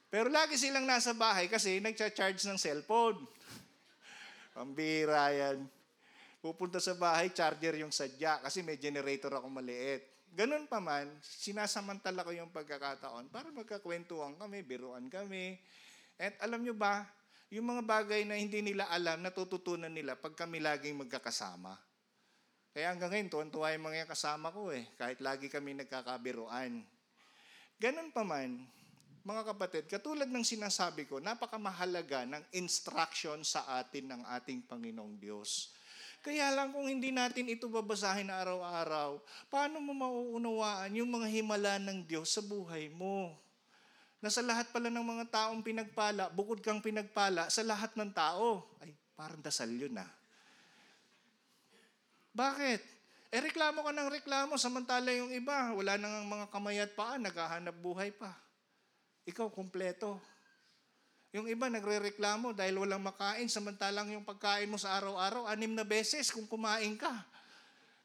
[0.08, 3.20] Pero lagi silang nasa bahay kasi nagcha-charge ng cellphone.
[4.56, 5.68] Pambira yan.
[6.40, 10.18] Pupunta sa bahay, charger yung sadya kasi may generator ako maliit.
[10.32, 15.58] Ganun pa man, sinasamantala ko yung pagkakataon para magkakwentuhan kami, biruan kami.
[16.20, 17.08] At alam nyo ba,
[17.48, 21.87] yung mga bagay na hindi nila alam, natututunan nila pag kami laging magkakasama.
[22.78, 26.78] Kaya hanggang ngayon, tuwan-tuwa yung mga kasama ko eh, kahit lagi kami nagkakabiruan.
[27.82, 28.54] Ganun pa man,
[29.26, 35.74] mga kapatid, katulad ng sinasabi ko, napakamahalaga ng instruction sa atin ng ating Panginoong Diyos.
[36.22, 42.06] Kaya lang kung hindi natin ito babasahin araw-araw, paano mo mauunawaan yung mga himala ng
[42.06, 43.34] Diyos sa buhay mo?
[44.22, 48.70] Na sa lahat pala ng mga taong pinagpala, bukod kang pinagpala sa lahat ng tao.
[48.78, 50.17] Ay, parang dasal yun ah.
[52.38, 52.82] Bakit?
[53.34, 57.74] Eh reklamo ka ng reklamo, samantala yung iba, wala nang mga kamay at paa, naghahanap
[57.82, 58.30] buhay pa.
[59.26, 60.22] Ikaw, kumpleto.
[61.36, 66.32] Yung iba nagre-reklamo dahil walang makain, samantalang yung pagkain mo sa araw-araw, anim na beses
[66.32, 67.12] kung kumain ka.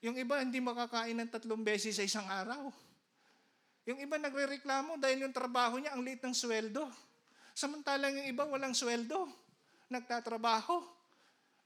[0.03, 2.75] Yung iba hindi makakain ng tatlong beses sa isang araw.
[3.87, 6.91] Yung iba nagre-reklamo dahil yung trabaho niya ang liit ng sweldo.
[7.55, 9.31] Samantalang yung iba walang sweldo.
[9.87, 10.83] Nagtatrabaho.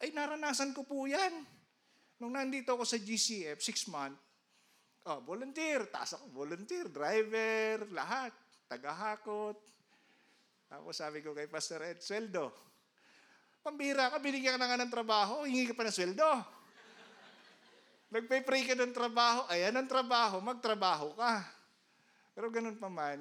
[0.04, 1.55] Ay naranasan ko po yan.
[2.16, 4.16] Nung nandito ako sa GCF, six month,
[5.04, 8.32] oh, volunteer, taas ako, volunteer, driver, lahat,
[8.66, 9.56] tagahakot.
[10.66, 12.50] Tapos sabi ko kay Pastor Ed, sweldo.
[13.60, 16.30] Pambira ka, binigyan ka na nga ng trabaho, hingi ka pa ng sweldo.
[18.06, 21.42] Nagpe-pray ka ng trabaho, ayan ang trabaho, magtrabaho ka.
[22.32, 23.18] Pero ganun pa man,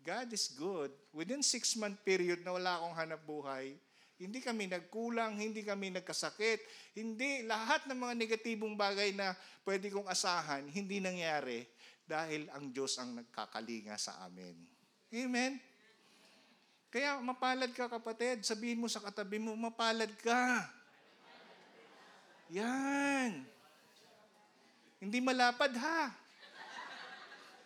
[0.00, 0.94] God is good.
[1.10, 3.76] Within six-month period na wala akong hanap buhay,
[4.18, 6.58] Hindi kami nagkulang, hindi kami nagkasakit,
[6.98, 9.30] hindi lahat ng mga negatibong bagay na
[9.62, 11.62] pwede kong asahan, hindi nangyari
[12.02, 14.58] dahil ang Diyos ang nagkakalinga sa amin.
[15.14, 15.62] Amen?
[16.90, 20.66] Kaya mapalad ka kapatid, sabihin mo sa katabi mo, mapalad ka.
[22.50, 23.44] Yan.
[24.98, 26.10] Hindi malapad ha.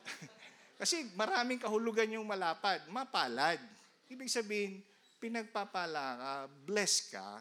[0.83, 3.62] Kasi maraming kahulugan yung malapad, mapalad.
[4.11, 4.83] Ibig sabihin,
[5.22, 6.35] pinagpapala ka,
[6.66, 7.38] bless ka.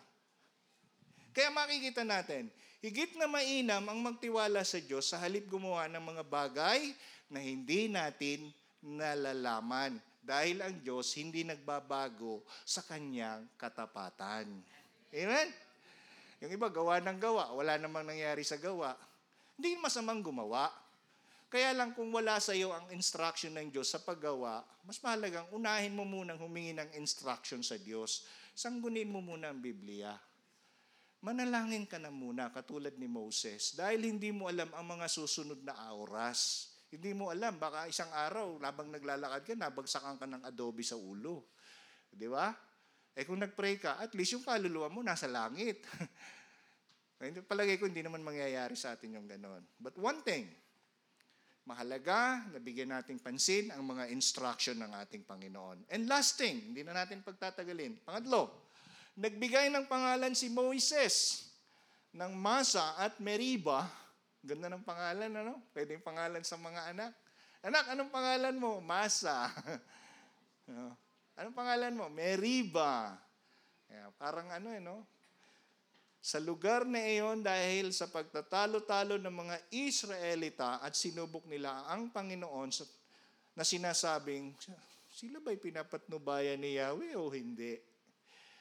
[1.33, 2.45] Kaya makikita natin,
[2.85, 6.93] higit na mainam ang magtiwala sa Diyos sa halip gumawa ng mga bagay
[7.33, 8.53] na hindi natin
[8.85, 9.97] nalalaman.
[10.21, 14.45] Dahil ang Diyos hindi nagbabago sa kanyang katapatan.
[15.09, 15.49] Amen?
[16.45, 17.49] Yung iba, gawa ng gawa.
[17.57, 18.93] Wala namang nangyari sa gawa.
[19.57, 20.69] Hindi masamang gumawa.
[21.51, 25.91] Kaya lang kung wala sa iyo ang instruction ng Diyos sa paggawa, mas mahalagang unahin
[25.91, 28.23] mo munang humingi ng instruction sa Diyos.
[28.55, 30.15] Sanggunin mo muna ang Biblia.
[31.19, 35.75] Manalangin ka na muna katulad ni Moses dahil hindi mo alam ang mga susunod na
[35.91, 36.71] oras.
[36.87, 41.51] Hindi mo alam, baka isang araw, labang naglalakad ka, nabagsakan ka ng adobe sa ulo.
[42.07, 42.47] Di ba?
[43.11, 45.83] Eh kung nag-pray ka, at least yung kaluluwa mo nasa langit.
[47.51, 49.67] Palagay ko hindi naman mangyayari sa atin yung ganon.
[49.75, 50.47] But one thing,
[51.65, 55.86] mahalaga na bigyan nating pansin ang mga instruction ng ating Panginoon.
[55.93, 58.02] And last thing, hindi na natin pagtatagalin.
[58.02, 58.50] Pangatlo,
[59.13, 61.47] nagbigay ng pangalan si Moises
[62.12, 63.86] ng Masa at Meriba.
[64.41, 65.62] Ganda ng pangalan, ano?
[65.69, 67.12] Pwede yung pangalan sa mga anak.
[67.62, 68.82] Anak, anong pangalan mo?
[68.82, 69.54] Masa.
[71.38, 72.10] anong pangalan mo?
[72.10, 73.13] Meriba.
[74.17, 75.06] parang ano eh, no?
[76.21, 82.69] Sa lugar na iyon dahil sa pagtatalo-talo ng mga Israelita at sinubok nila ang Panginoon
[83.57, 84.53] na sinasabing,
[85.10, 87.73] sila ba'y pinapatnubayan ni Yahweh o hindi?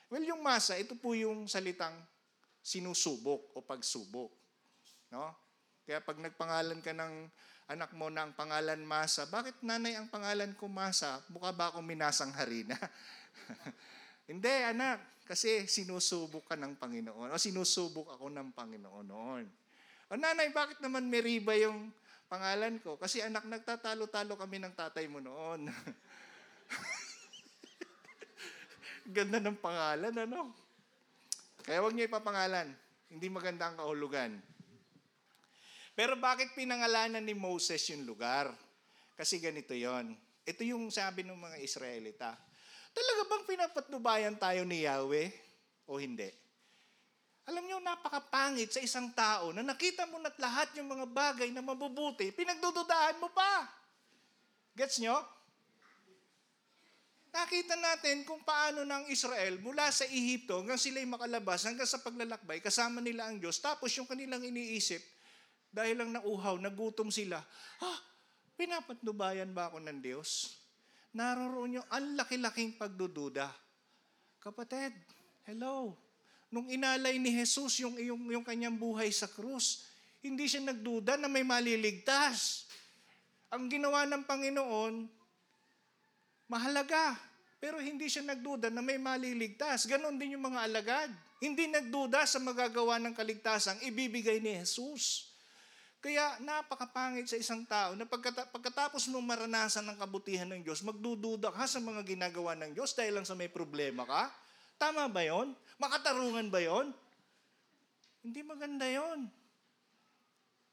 [0.09, 1.95] Well, yung masa, ito po yung salitang
[2.65, 4.33] sinusubok o pagsubok.
[5.13, 5.37] No?
[5.85, 7.29] Kaya pag nagpangalan ka ng
[7.71, 11.21] anak mo ng pangalan Masa, bakit nanay ang pangalan ko Masa?
[11.29, 12.75] Mukha ba akong minasang harina?
[14.31, 15.20] Hindi, anak.
[15.31, 17.31] Kasi sinusubok ka ng Panginoon.
[17.31, 19.47] O sinusubok ako ng Panginoon noon.
[20.11, 21.95] O nanay, bakit naman Meriba yung
[22.27, 22.99] pangalan ko?
[22.99, 25.71] Kasi anak, nagtatalo-talo kami ng tatay mo noon.
[29.15, 30.51] Ganda ng pangalan, ano?
[31.63, 32.67] Kaya huwag niyo ipapangalan.
[33.07, 34.35] Hindi maganda ang kahulugan.
[35.95, 38.51] Pero bakit pinangalanan ni Moses yung lugar?
[39.15, 40.11] Kasi ganito yon.
[40.43, 42.50] Ito yung sabi ng mga Israelita
[42.91, 45.31] Talaga bang pinapatnubayan tayo ni Yahweh
[45.87, 46.31] o hindi?
[47.51, 51.65] Alam niyo, napakapangit sa isang tao na nakita mo na't lahat yung mga bagay na
[51.65, 53.67] mabubuti, pinagdududahan mo pa.
[54.79, 55.19] Gets nyo?
[57.31, 62.59] Nakita natin kung paano ng Israel mula sa Ehipto hanggang sila'y makalabas, hanggang sa paglalakbay,
[62.59, 63.63] kasama nila ang Diyos.
[63.63, 64.99] Tapos yung kanilang iniisip,
[65.71, 67.39] dahil lang nauhaw, nagutom sila,
[67.83, 67.99] ah,
[68.59, 70.60] pinapatnubayan ba ako ng Diyos?
[71.11, 73.51] Naroroon yung ang laki-laking pagdududa.
[74.41, 74.95] Kapatid,
[75.47, 75.95] hello.
[76.51, 79.87] Nung inalay ni Jesus yung, yung, yung kanyang buhay sa krus,
[80.21, 82.67] hindi siya nagduda na may maliligtas.
[83.51, 84.95] Ang ginawa ng Panginoon,
[86.51, 87.15] mahalaga.
[87.61, 89.85] Pero hindi siya nagduda na may maliligtas.
[89.87, 91.11] Ganon din yung mga alagad.
[91.41, 95.30] Hindi nagduda sa magagawa ng kaligtasang ibibigay ni Jesus.
[96.01, 101.53] Kaya napakapangit sa isang tao na pagkata- pagkatapos mong maranasan ng kabutihan ng Diyos, magdududa
[101.53, 104.33] ka sa mga ginagawa ng Diyos dahil lang sa may problema ka.
[104.81, 105.53] Tama ba yon?
[105.77, 106.89] Makatarungan ba yon?
[108.25, 109.29] Hindi maganda yon.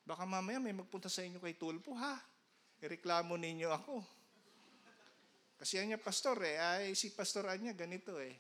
[0.08, 2.16] Baka mamaya may magpunta sa inyo kay Tulpo, ha?
[2.80, 4.00] Ireklamo ninyo ako.
[5.60, 8.40] Kasi niya pastor eh, ay si pastor niya ganito eh.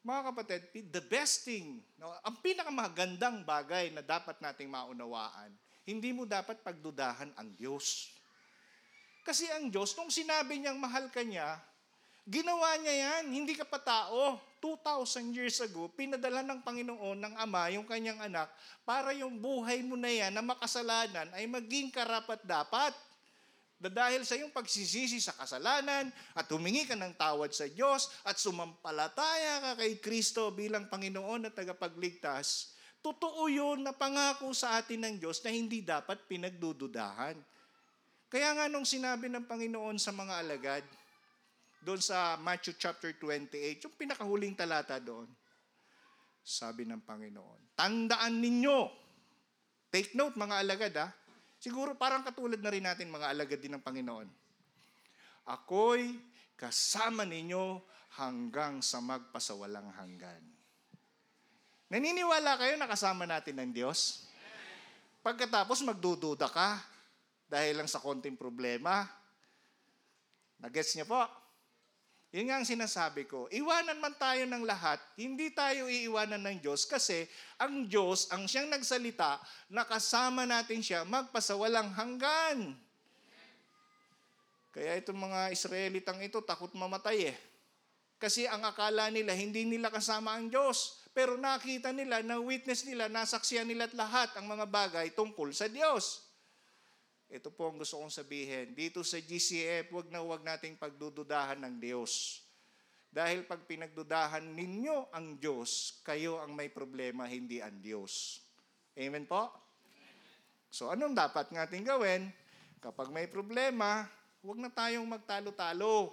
[0.00, 5.52] Mga kapatid, the best thing, no, ang pinakamagandang bagay na dapat nating maunawaan,
[5.84, 8.08] hindi mo dapat pagdudahan ang Diyos.
[9.20, 11.60] Kasi ang Diyos, nung sinabi niyang mahal ka niya,
[12.24, 14.40] ginawa niya yan, hindi ka pa tao.
[14.60, 18.48] 2,000 years ago, pinadala ng Panginoon ng Ama yung kanyang anak
[18.84, 22.92] para yung buhay mo na yan na makasalanan ay maging karapat dapat
[23.88, 29.72] dahil sa iyong pagsisisi sa kasalanan at humingi ka ng tawad sa Diyos at sumampalataya
[29.72, 35.40] ka kay Kristo bilang Panginoon at tagapagligtas, totoo yun na pangako sa atin ng Diyos
[35.40, 37.40] na hindi dapat pinagdududahan.
[38.28, 40.84] Kaya nga nung sinabi ng Panginoon sa mga alagad,
[41.80, 45.24] doon sa Matthew chapter 28, yung pinakahuling talata doon,
[46.44, 48.92] sabi ng Panginoon, tandaan ninyo,
[49.88, 51.08] take note mga alagad ha,
[51.60, 54.28] Siguro parang katulad na rin natin mga alagad din ng Panginoon.
[55.44, 56.16] Ako'y
[56.56, 57.84] kasama ninyo
[58.16, 60.40] hanggang sa magpasawalang hanggan.
[61.92, 64.24] Naniniwala kayo na kasama natin ng Diyos?
[65.20, 66.80] Pagkatapos magdududa ka
[67.44, 69.04] dahil lang sa konting problema.
[70.64, 71.20] Nagets niyo po?
[72.30, 73.50] Yun nga ang sinasabi ko.
[73.50, 77.26] Iwanan man tayo ng lahat, hindi tayo iiwanan ng Diyos kasi
[77.58, 82.78] ang Diyos, ang siyang nagsalita, nakasama natin siya magpasawalang hanggan.
[84.70, 87.36] Kaya itong mga Israelitang ito, takot mamatay eh.
[88.22, 91.02] Kasi ang akala nila, hindi nila kasama ang Diyos.
[91.10, 95.66] Pero nakita nila, na witness nila, nasaksiyan nila at lahat ang mga bagay tungkol sa
[95.66, 96.29] Diyos.
[97.30, 98.74] Ito po ang gusto kong sabihin.
[98.74, 102.42] Dito sa GCF, wag na wag nating pagdududahan ng Diyos.
[103.06, 108.42] Dahil pag pinagdudahan ninyo ang Diyos, kayo ang may problema, hindi ang Diyos.
[108.98, 109.46] Amen po?
[110.74, 112.34] So anong dapat natin gawin?
[112.82, 114.10] Kapag may problema,
[114.42, 116.10] wag na tayong magtalo-talo.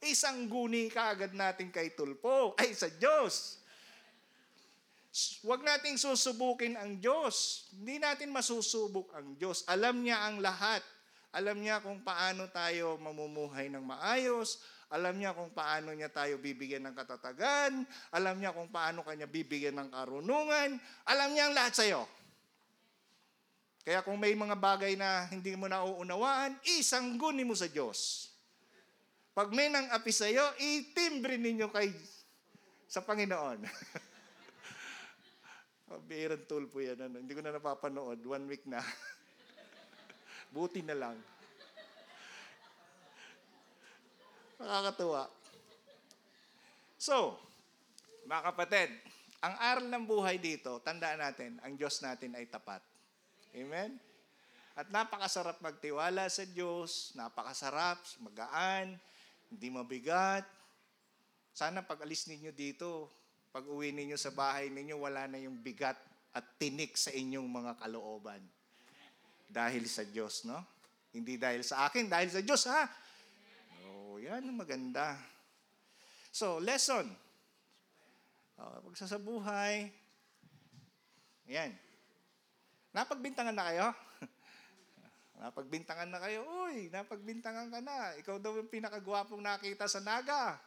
[0.00, 3.60] Isang guni ka agad natin kay Tulpo, ay sa Diyos.
[5.40, 7.68] Huwag nating susubukin ang Diyos.
[7.72, 9.64] Hindi natin masusubok ang Diyos.
[9.64, 10.84] Alam niya ang lahat.
[11.32, 14.60] Alam niya kung paano tayo mamumuhay ng maayos.
[14.92, 17.88] Alam niya kung paano niya tayo bibigyan ng katatagan.
[18.12, 20.76] Alam niya kung paano kanya bibigyan ng karunungan.
[21.08, 22.04] Alam niya ang lahat sa'yo.
[23.86, 28.28] Kaya kung may mga bagay na hindi mo nauunawaan, isanggunin mo sa Diyos.
[29.32, 31.94] Pag may nang api sa'yo, itimbre ninyo kay
[32.84, 33.64] sa Panginoon.
[35.86, 36.98] Pabirang tool po yan.
[36.98, 37.22] Ano?
[37.22, 38.18] Hindi ko na napapanood.
[38.26, 38.82] One week na.
[40.54, 41.16] Buti na lang.
[44.58, 45.30] Nakakatuwa.
[46.98, 47.38] So,
[48.26, 48.90] mga kapatid,
[49.44, 52.82] ang aral ng buhay dito, tandaan natin, ang Diyos natin ay tapat.
[53.54, 53.94] Amen?
[54.74, 58.98] At napakasarap magtiwala sa Diyos, napakasarap, magaan,
[59.48, 60.44] hindi mabigat.
[61.54, 63.08] Sana pag alis ninyo dito,
[63.56, 65.96] pag uwi ninyo sa bahay ninyo, wala na yung bigat
[66.36, 68.44] at tinik sa inyong mga kalooban.
[69.48, 70.60] Dahil sa Diyos, no?
[71.16, 72.84] Hindi dahil sa akin, dahil sa Diyos, ha?
[73.88, 75.16] Oh, yan maganda.
[76.28, 77.08] So, lesson.
[78.60, 79.88] Oh, pagsasabuhay.
[81.48, 81.72] Yan.
[82.92, 83.88] Napagbintangan na kayo?
[85.40, 86.44] napagbintangan na kayo?
[86.44, 88.20] Uy, napagbintangan ka na.
[88.20, 90.60] Ikaw daw yung pinakagwapong nakita sa naga.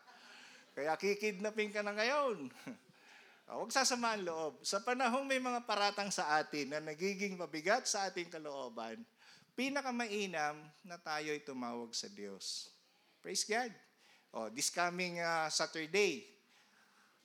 [0.74, 2.48] Kaya kikidnapin ka na ngayon.
[3.50, 4.62] Huwag sasamaan loob.
[4.62, 9.02] Sa panahong may mga paratang sa atin na nagiging mabigat sa ating kalooban,
[9.58, 12.70] pinakamainam na tayo ay tumawag sa Diyos.
[13.20, 13.74] Praise God.
[14.38, 16.30] Oh, this coming uh, Saturday,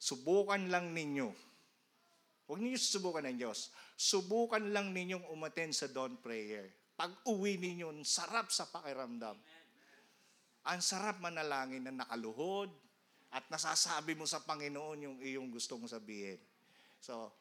[0.00, 1.28] subukan lang ninyo.
[2.48, 3.68] Huwag ninyo susubukan ng Diyos.
[3.92, 6.72] Subukan lang ninyong umaten sa dawn prayer.
[6.96, 9.36] Pag uwi ninyo, sarap sa pakiramdam.
[10.64, 12.72] Ang sarap manalangin na nakaluhod,
[13.34, 16.38] at nasasabi mo sa Panginoon yung iyong gustong sabihin.
[17.02, 17.34] So,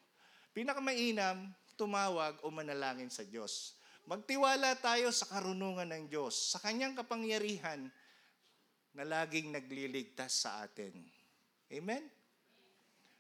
[0.58, 3.77] pinakamainam, tumawag o manalangin sa Diyos.
[4.10, 7.88] Magtiwala tayo sa karunungan ng Diyos, sa kanyang kapangyarihan
[8.97, 10.97] na laging nagliligtas sa atin.
[11.69, 12.03] Amen?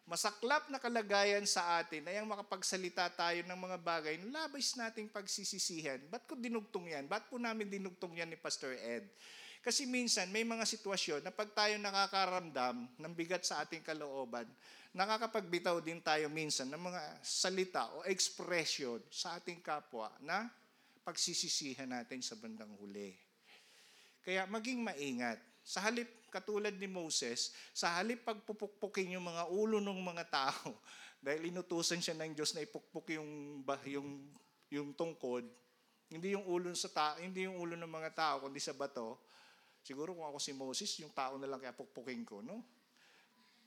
[0.03, 5.07] Masaklap na kalagayan sa atin ay ang makapagsalita tayo ng mga bagay na labis nating
[5.07, 6.01] pagsisisihan.
[6.11, 7.07] Ba't ko dinugtong yan?
[7.07, 9.07] Ba't po namin dinugtong yan ni Pastor Ed?
[9.63, 14.43] Kasi minsan may mga sitwasyon na pag tayo nakakaramdam ng bigat sa ating kalooban,
[14.91, 20.51] nakakapagbitaw din tayo minsan ng mga salita o expression sa ating kapwa na
[21.07, 23.15] pagsisisihan natin sa bandang huli.
[24.19, 25.39] Kaya maging maingat.
[25.63, 30.75] Sa halip, katulad ni Moses, sa halip pagpupukpukin yung mga ulo ng mga tao,
[31.23, 34.09] dahil inutusan siya ng Diyos na ipukpuk yung, yung,
[34.67, 35.47] yung tungkod,
[36.11, 39.23] hindi yung ulo sa ta, hindi yung ulo ng mga tao kundi sa bato.
[39.83, 42.63] Siguro kung ako si Moses, yung tao na lang kaya pukpukin ko, no?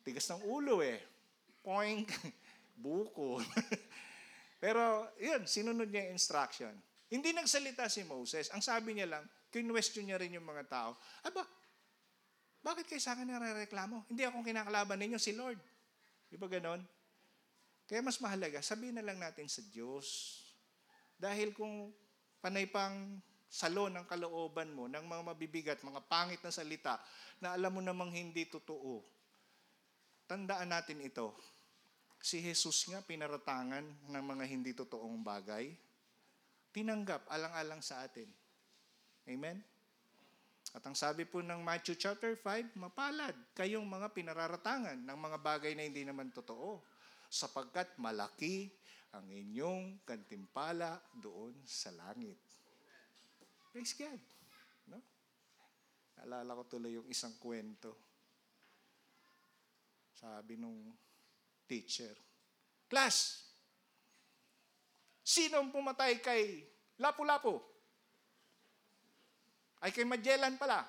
[0.00, 0.96] Tigas ng ulo eh.
[1.60, 2.08] Poink,
[2.84, 3.36] buko.
[4.64, 6.72] Pero yun, sinunod niya yung instruction.
[7.12, 8.48] Hindi nagsalita si Moses.
[8.50, 10.96] Ang sabi niya lang, kinwestiyon niya rin yung mga tao.
[11.22, 11.44] Aba,
[12.64, 14.08] bakit kayo sa akin nare-reklamo?
[14.10, 15.60] Hindi akong kinakalaban ninyo, si Lord.
[16.26, 16.82] Di ba ganon?
[17.86, 20.42] Kaya mas mahalaga, sabihin na lang natin sa Diyos.
[21.14, 21.94] Dahil kung
[22.42, 26.98] panay pang salo ng kalooban mo, ng mga mabibigat, mga pangit na salita,
[27.38, 29.02] na alam mo namang hindi totoo.
[30.26, 31.32] Tandaan natin ito.
[32.18, 35.70] Si Jesus nga pinaratangan ng mga hindi totoong bagay.
[36.74, 38.26] Tinanggap alang-alang sa atin.
[39.30, 39.62] Amen?
[40.74, 45.72] At ang sabi po ng Matthew chapter 5, mapalad kayong mga pinararatangan ng mga bagay
[45.72, 46.82] na hindi naman totoo
[47.30, 48.68] sapagkat malaki
[49.14, 52.36] ang inyong kantimpala doon sa langit.
[53.76, 54.20] Praise God.
[54.88, 54.96] No?
[56.16, 57.92] Naalala ko tuloy yung isang kwento.
[60.16, 60.96] Sabi nung
[61.68, 62.16] teacher,
[62.88, 63.44] Class,
[65.20, 66.64] sinong pumatay kay
[66.96, 67.60] Lapu-Lapu?
[69.84, 70.80] Ay kay Magellan pala.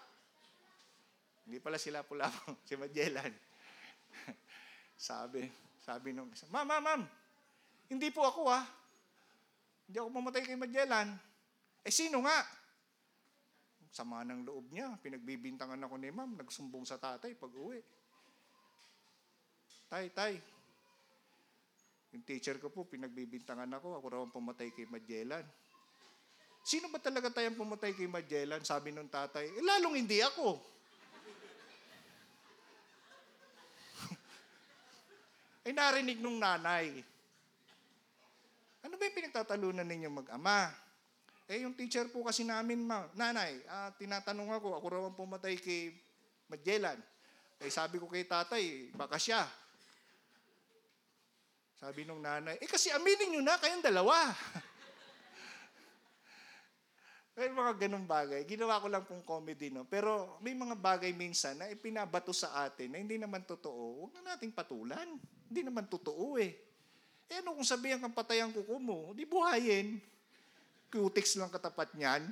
[1.44, 3.36] Hindi pala si Lapu-Lapu, si Magellan.
[4.96, 5.44] sabi,
[5.84, 7.04] sabi nung isa, Ma'am, ma'am, ma'am,
[7.92, 8.64] hindi po ako ah.
[9.92, 11.12] Hindi ako pumatay kay Magellan.
[11.84, 12.57] Eh sino nga?
[13.98, 14.94] Sama ng loob niya.
[15.02, 16.38] Pinagbibintangan ako ni ma'am.
[16.38, 17.82] Nagsumbong sa tatay pag uwi.
[19.90, 20.38] Tay, tay.
[22.14, 23.98] Yung teacher ko po, pinagbibintangan ako.
[23.98, 25.42] Ako raw ang pumatay kay Magellan.
[26.62, 28.62] Sino ba talaga tayong pumatay kay Magellan?
[28.62, 30.62] Sabi ng tatay, eh, lalong hindi ako.
[35.66, 37.02] ay narinig nung nanay.
[38.86, 40.87] Ano ba yung pinagtatalunan ninyo mag-ama?
[41.48, 45.56] Eh, yung teacher po kasi namin, ma, nanay, ah, tinatanong ako, ako raw ang pumatay
[45.56, 45.96] kay
[46.52, 47.00] Magellan.
[47.64, 49.48] Eh, sabi ko kay tatay, baka siya.
[51.80, 54.14] Sabi nung nanay, eh kasi aminin nyo na, kayong dalawa.
[57.38, 58.42] May mga ganong bagay.
[58.50, 59.86] Ginawa ko lang pong comedy, no?
[59.86, 64.02] Pero may mga bagay minsan na ipinabato sa atin na hindi naman totoo.
[64.02, 65.06] Huwag na nating patulan.
[65.46, 66.58] Hindi naman totoo eh.
[67.30, 69.14] Eh ano kung sabihan kang patay ang kuko mo?
[69.14, 70.02] Di buhayin.
[70.98, 72.26] Cutics lang katapat niyan.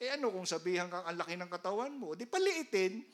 [0.00, 2.16] Eh ano kung sabihan kang ang laki ng katawan mo?
[2.16, 3.04] Di paliitin.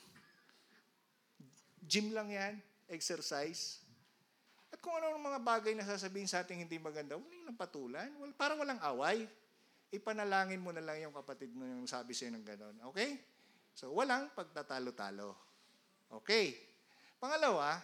[1.83, 2.55] Gym lang yan.
[2.87, 3.83] Exercise.
[4.71, 8.15] At kung ano ng mga bagay na sasabihin sa ating hindi maganda, huwag nang patulan.
[8.23, 9.27] Well, para walang away.
[9.91, 12.77] Ipanalangin mo na lang yung kapatid mo yung sabi sa'yo ng gano'n.
[12.95, 13.19] Okay?
[13.75, 15.35] So, walang pagtatalo-talo.
[16.23, 16.55] Okay.
[17.19, 17.83] Pangalawa,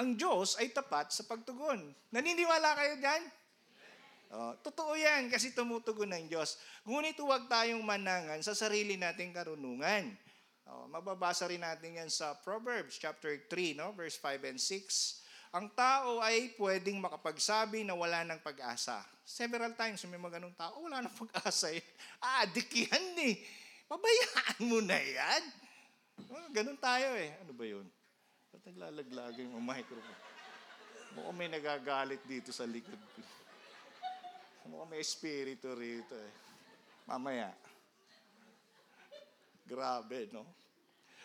[0.00, 1.92] ang Diyos ay tapat sa pagtugon.
[2.08, 3.22] Naniniwala kayo dyan?
[4.32, 6.56] Oh, totoo yan kasi tumutugon ng Diyos.
[6.88, 10.08] Ngunit huwag tayong manangan sa sarili nating karunungan.
[10.70, 13.92] Oh, mababasa rin natin yan sa Proverbs chapter 3, no?
[13.92, 15.20] verse 5 and 6.
[15.50, 19.02] Ang tao ay pwedeng makapagsabi na wala ng pag-asa.
[19.26, 21.74] Several times may mga ganung tao, wala ng pag-asa.
[21.74, 21.82] Eh.
[22.40, 23.34] Adik yan eh.
[23.90, 25.42] Pabayaan mo na yan.
[26.30, 27.34] Oh, ganun tayo eh.
[27.42, 27.84] Ano ba yun?
[28.50, 30.22] Ba't naglalaglag yung microphone?
[31.14, 32.98] Mukhang may nagagalit dito sa likod.
[34.66, 36.32] Mukhang may espiritu rito eh.
[37.06, 37.50] Mamaya.
[39.66, 40.46] Grabe, no?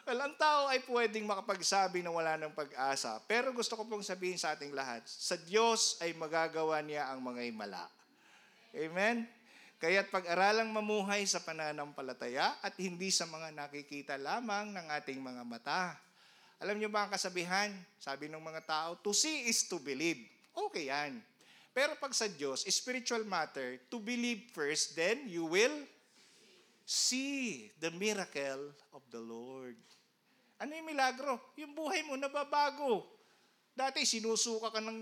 [0.06, 3.18] Well, ang tao ay pwedeng makapagsabi na wala ng pag-asa.
[3.26, 7.42] Pero gusto ko pong sabihin sa ating lahat, sa Diyos ay magagawa niya ang mga
[7.50, 7.90] imala.
[8.70, 9.26] Amen?
[9.82, 15.98] Kaya't pag-aralang mamuhay sa pananampalataya at hindi sa mga nakikita lamang ng ating mga mata.
[16.64, 17.72] Alam niyo ba ang kasabihan?
[18.00, 20.24] Sabi ng mga tao, to see is to believe.
[20.56, 21.20] Okay yan.
[21.76, 25.84] Pero pag sa Diyos, spiritual matter, to believe first, then you will
[26.88, 29.76] see the miracle of the Lord.
[30.56, 31.36] Ano yung milagro?
[31.60, 33.04] Yung buhay mo nababago.
[33.76, 35.00] Dati sinusuka ka ng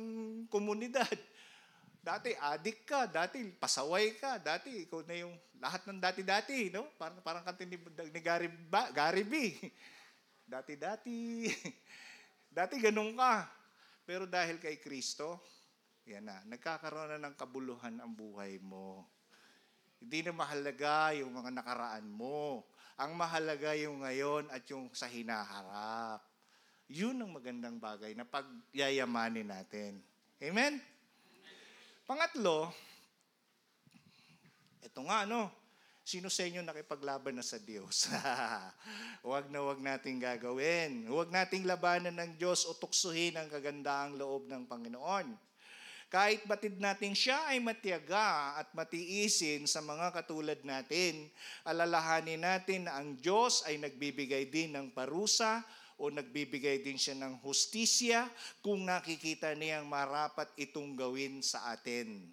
[0.50, 1.14] komunidad.
[2.04, 6.84] Dati adik ka, dati pasaway ka, dati ikaw na yung lahat ng dati-dati, no?
[7.00, 9.56] Parang parang kanta ni, ni Gary, ba, Gary B.
[10.44, 11.48] Dati-dati.
[12.58, 13.48] dati ganun ka.
[14.04, 15.40] Pero dahil kay Kristo,
[16.04, 19.08] yan na, nagkakaroon na ng kabuluhan ang buhay mo.
[20.04, 22.68] Hindi na mahalaga yung mga nakaraan mo.
[23.00, 26.20] Ang mahalaga yung ngayon at yung sa hinaharap.
[26.92, 30.04] Yun ang magandang bagay na pagyayamanin natin.
[30.44, 30.84] Amen?
[32.04, 32.68] Pangatlo,
[34.84, 35.48] ito nga, no?
[36.04, 38.12] Sino sa inyo nakipaglaban na sa Diyos?
[39.26, 41.08] huwag na huwag nating gagawin.
[41.08, 45.32] Huwag nating labanan ng Diyos o tuksuhin ang kagandaang loob ng Panginoon.
[46.12, 51.26] Kahit batid natin siya ay matiyaga at matiisin sa mga katulad natin,
[51.64, 55.64] alalahanin natin na ang Diyos ay nagbibigay din ng parusa
[55.96, 58.28] o nagbibigay din siya ng hustisya
[58.60, 62.28] kung nakikita niyang marapat itong gawin sa atin.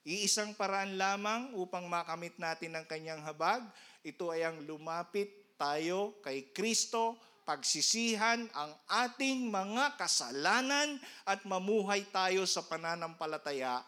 [0.00, 3.60] Iisang paraan lamang upang makamit natin ang kanyang habag,
[4.00, 5.28] ito ay ang lumapit
[5.60, 7.20] tayo kay Kristo
[7.50, 13.82] pagsisihan ang ating mga kasalanan at mamuhay tayo sa pananampalataya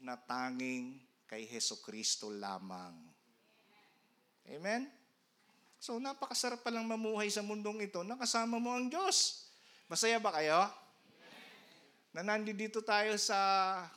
[0.00, 0.96] na tanging
[1.28, 2.96] kay Heso Kristo lamang.
[4.48, 4.88] Amen?
[5.76, 9.44] So napakasarap palang mamuhay sa mundong ito na kasama mo ang Diyos.
[9.92, 10.72] Masaya ba kayo?
[12.12, 13.40] Na nandito tayo sa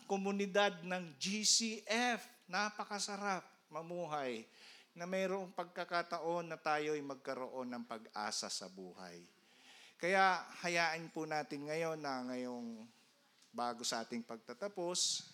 [0.07, 2.23] komunidad ng GCF.
[2.47, 4.47] Napakasarap mamuhay
[4.95, 9.19] na mayroong pagkakataon na tayo ay magkaroon ng pag-asa sa buhay.
[9.99, 12.87] Kaya hayaan po natin ngayon na ngayong
[13.51, 15.27] bago sa ating pagtatapos,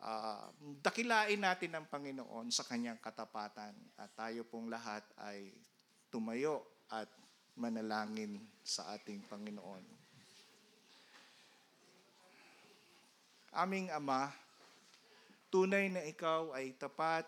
[0.00, 0.48] uh,
[0.80, 5.52] dakilain natin ang Panginoon sa kanyang katapatan at tayo pong lahat ay
[6.08, 7.12] tumayo at
[7.52, 9.97] manalangin sa ating Panginoon.
[13.58, 14.30] Aming Ama,
[15.50, 17.26] tunay na ikaw ay tapat,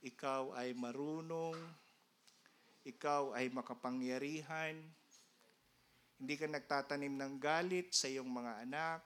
[0.00, 1.52] ikaw ay marunong,
[2.88, 4.80] ikaw ay makapangyarihan,
[6.16, 9.04] hindi ka nagtatanim ng galit sa iyong mga anak,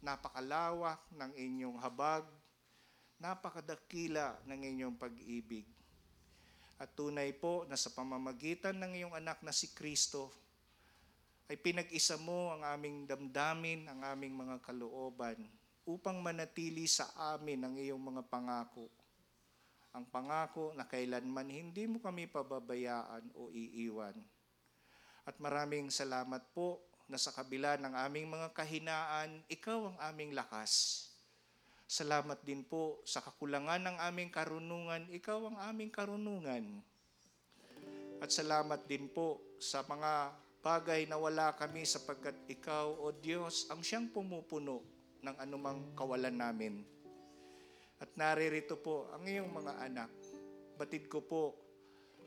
[0.00, 2.24] napakalawak ng inyong habag,
[3.20, 5.68] napakadakila ng inyong pag-ibig.
[6.80, 10.32] At tunay po na sa pamamagitan ng iyong anak na si Kristo,
[11.52, 15.44] ay pinag-isa mo ang aming damdamin, ang aming mga kalooban,
[15.84, 18.88] upang manatili sa amin ang iyong mga pangako.
[19.94, 24.16] Ang pangako na kailanman hindi mo kami pababayaan o iiwan.
[25.24, 31.06] At maraming salamat po na sa kabila ng aming mga kahinaan, ikaw ang aming lakas.
[31.84, 36.80] Salamat din po sa kakulangan ng aming karunungan, ikaw ang aming karunungan.
[38.24, 40.32] At salamat din po sa mga
[40.64, 44.93] bagay na wala kami sapagkat ikaw, O Diyos, ang siyang pumupuno
[45.24, 46.84] ng anumang kawalan namin.
[47.96, 50.10] At naririto po ang iyong mga anak.
[50.76, 51.42] Batid ko po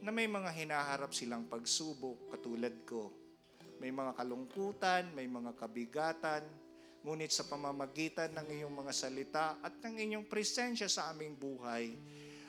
[0.02, 3.14] na may mga hinaharap silang pagsubok katulad ko.
[3.78, 6.42] May mga kalungkutan, may mga kabigatan,
[7.06, 11.94] ngunit sa pamamagitan ng iyong mga salita at ng inyong presensya sa aming buhay,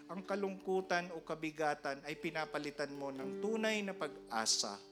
[0.09, 4.88] ang kalungkutan o kabigatan ay pinapalitan mo ng tunay na pag-asa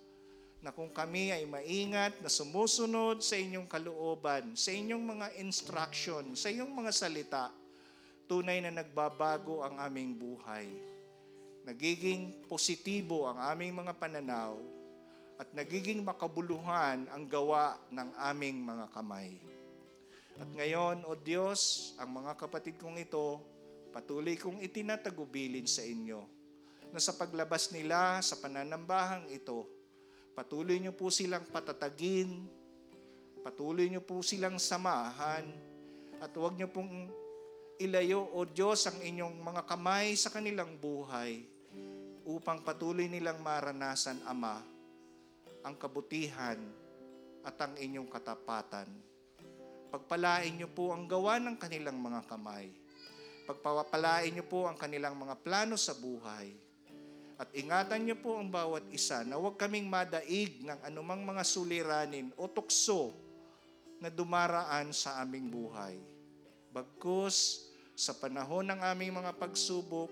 [0.65, 6.49] na kung kami ay maingat na sumusunod sa inyong kalooban, sa inyong mga instruction, sa
[6.49, 7.45] inyong mga salita,
[8.27, 10.67] tunay na nagbabago ang aming buhay.
[11.67, 14.59] Nagiging positibo ang aming mga pananaw
[15.37, 19.37] at nagiging makabuluhan ang gawa ng aming mga kamay.
[20.37, 23.41] At ngayon, O Diyos, ang mga kapatid kong ito,
[23.93, 26.21] patuloy kong itinatagubilin sa inyo
[26.93, 29.65] na sa paglabas nila sa pananambahang ito,
[30.37, 32.45] patuloy niyo po silang patatagin,
[33.41, 35.49] patuloy niyo po silang samahan,
[36.20, 37.09] at huwag niyo pong
[37.80, 41.41] ilayo, O Diyos, ang inyong mga kamay sa kanilang buhay
[42.28, 44.61] upang patuloy nilang maranasan, Ama,
[45.64, 46.61] ang kabutihan
[47.41, 48.93] at ang inyong katapatan.
[49.89, 52.68] Pagpalain niyo po ang gawa ng kanilang mga kamay.
[53.47, 56.66] Pagpapalain niyo po ang kanilang mga plano sa buhay.
[57.37, 62.32] At ingatan niyo po ang bawat isa na huwag kaming madaig ng anumang mga suliranin
[62.41, 63.12] o tukso
[64.01, 66.01] na dumaraan sa aming buhay.
[66.72, 70.09] Bagkus, sa panahon ng aming mga pagsubok,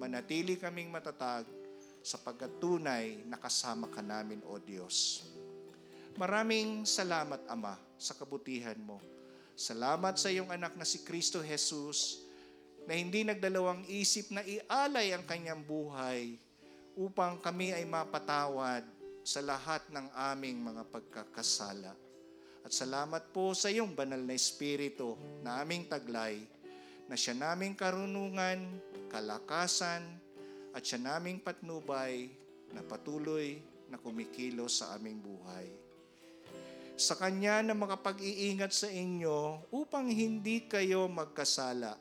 [0.00, 1.44] manatili kaming matatag
[2.04, 5.28] sapagkat tunay nakasama ka namin, O Diyos.
[6.16, 9.00] Maraming salamat, Ama, sa kabutihan mo.
[9.56, 12.20] Salamat sa iyong anak na si Kristo Jesus
[12.84, 16.36] na hindi nagdalawang isip na ialay ang kanyang buhay
[16.96, 18.84] upang kami ay mapatawad
[19.22, 21.94] sa lahat ng aming mga pagkakasala.
[22.62, 26.38] At salamat po sa iyong banal na Espiritu na aming taglay
[27.10, 28.78] na siya naming karunungan,
[29.10, 30.02] kalakasan,
[30.72, 32.32] at siya naming patnubay
[32.72, 33.60] na patuloy
[33.92, 35.68] na kumikilos sa aming buhay.
[36.96, 41.98] Sa Kanya na makapag-iingat sa inyo upang hindi kayo magkasala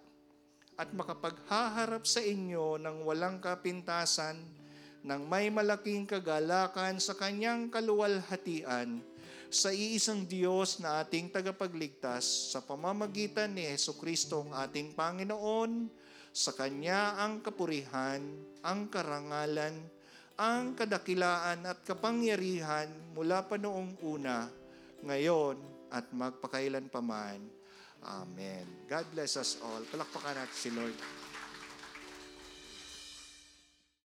[0.80, 4.61] at makapaghaharap sa inyo ng walang kapintasan
[5.02, 9.02] ng may malaking kagalakan sa Kanyang kaluwalhatian
[9.52, 15.92] sa iisang Diyos na ating tagapagligtas sa pamamagitan ni Heso Kristo ang ating Panginoon,
[16.32, 18.24] sa Kanya ang kapurihan,
[18.64, 19.76] ang karangalan,
[20.40, 24.48] ang kadakilaan at kapangyarihan mula pa noong una,
[25.04, 25.60] ngayon
[25.92, 27.44] at magpakailan paman.
[28.08, 28.64] Amen.
[28.88, 29.84] God bless us all.
[29.92, 30.96] Palakpakan natin si Lord.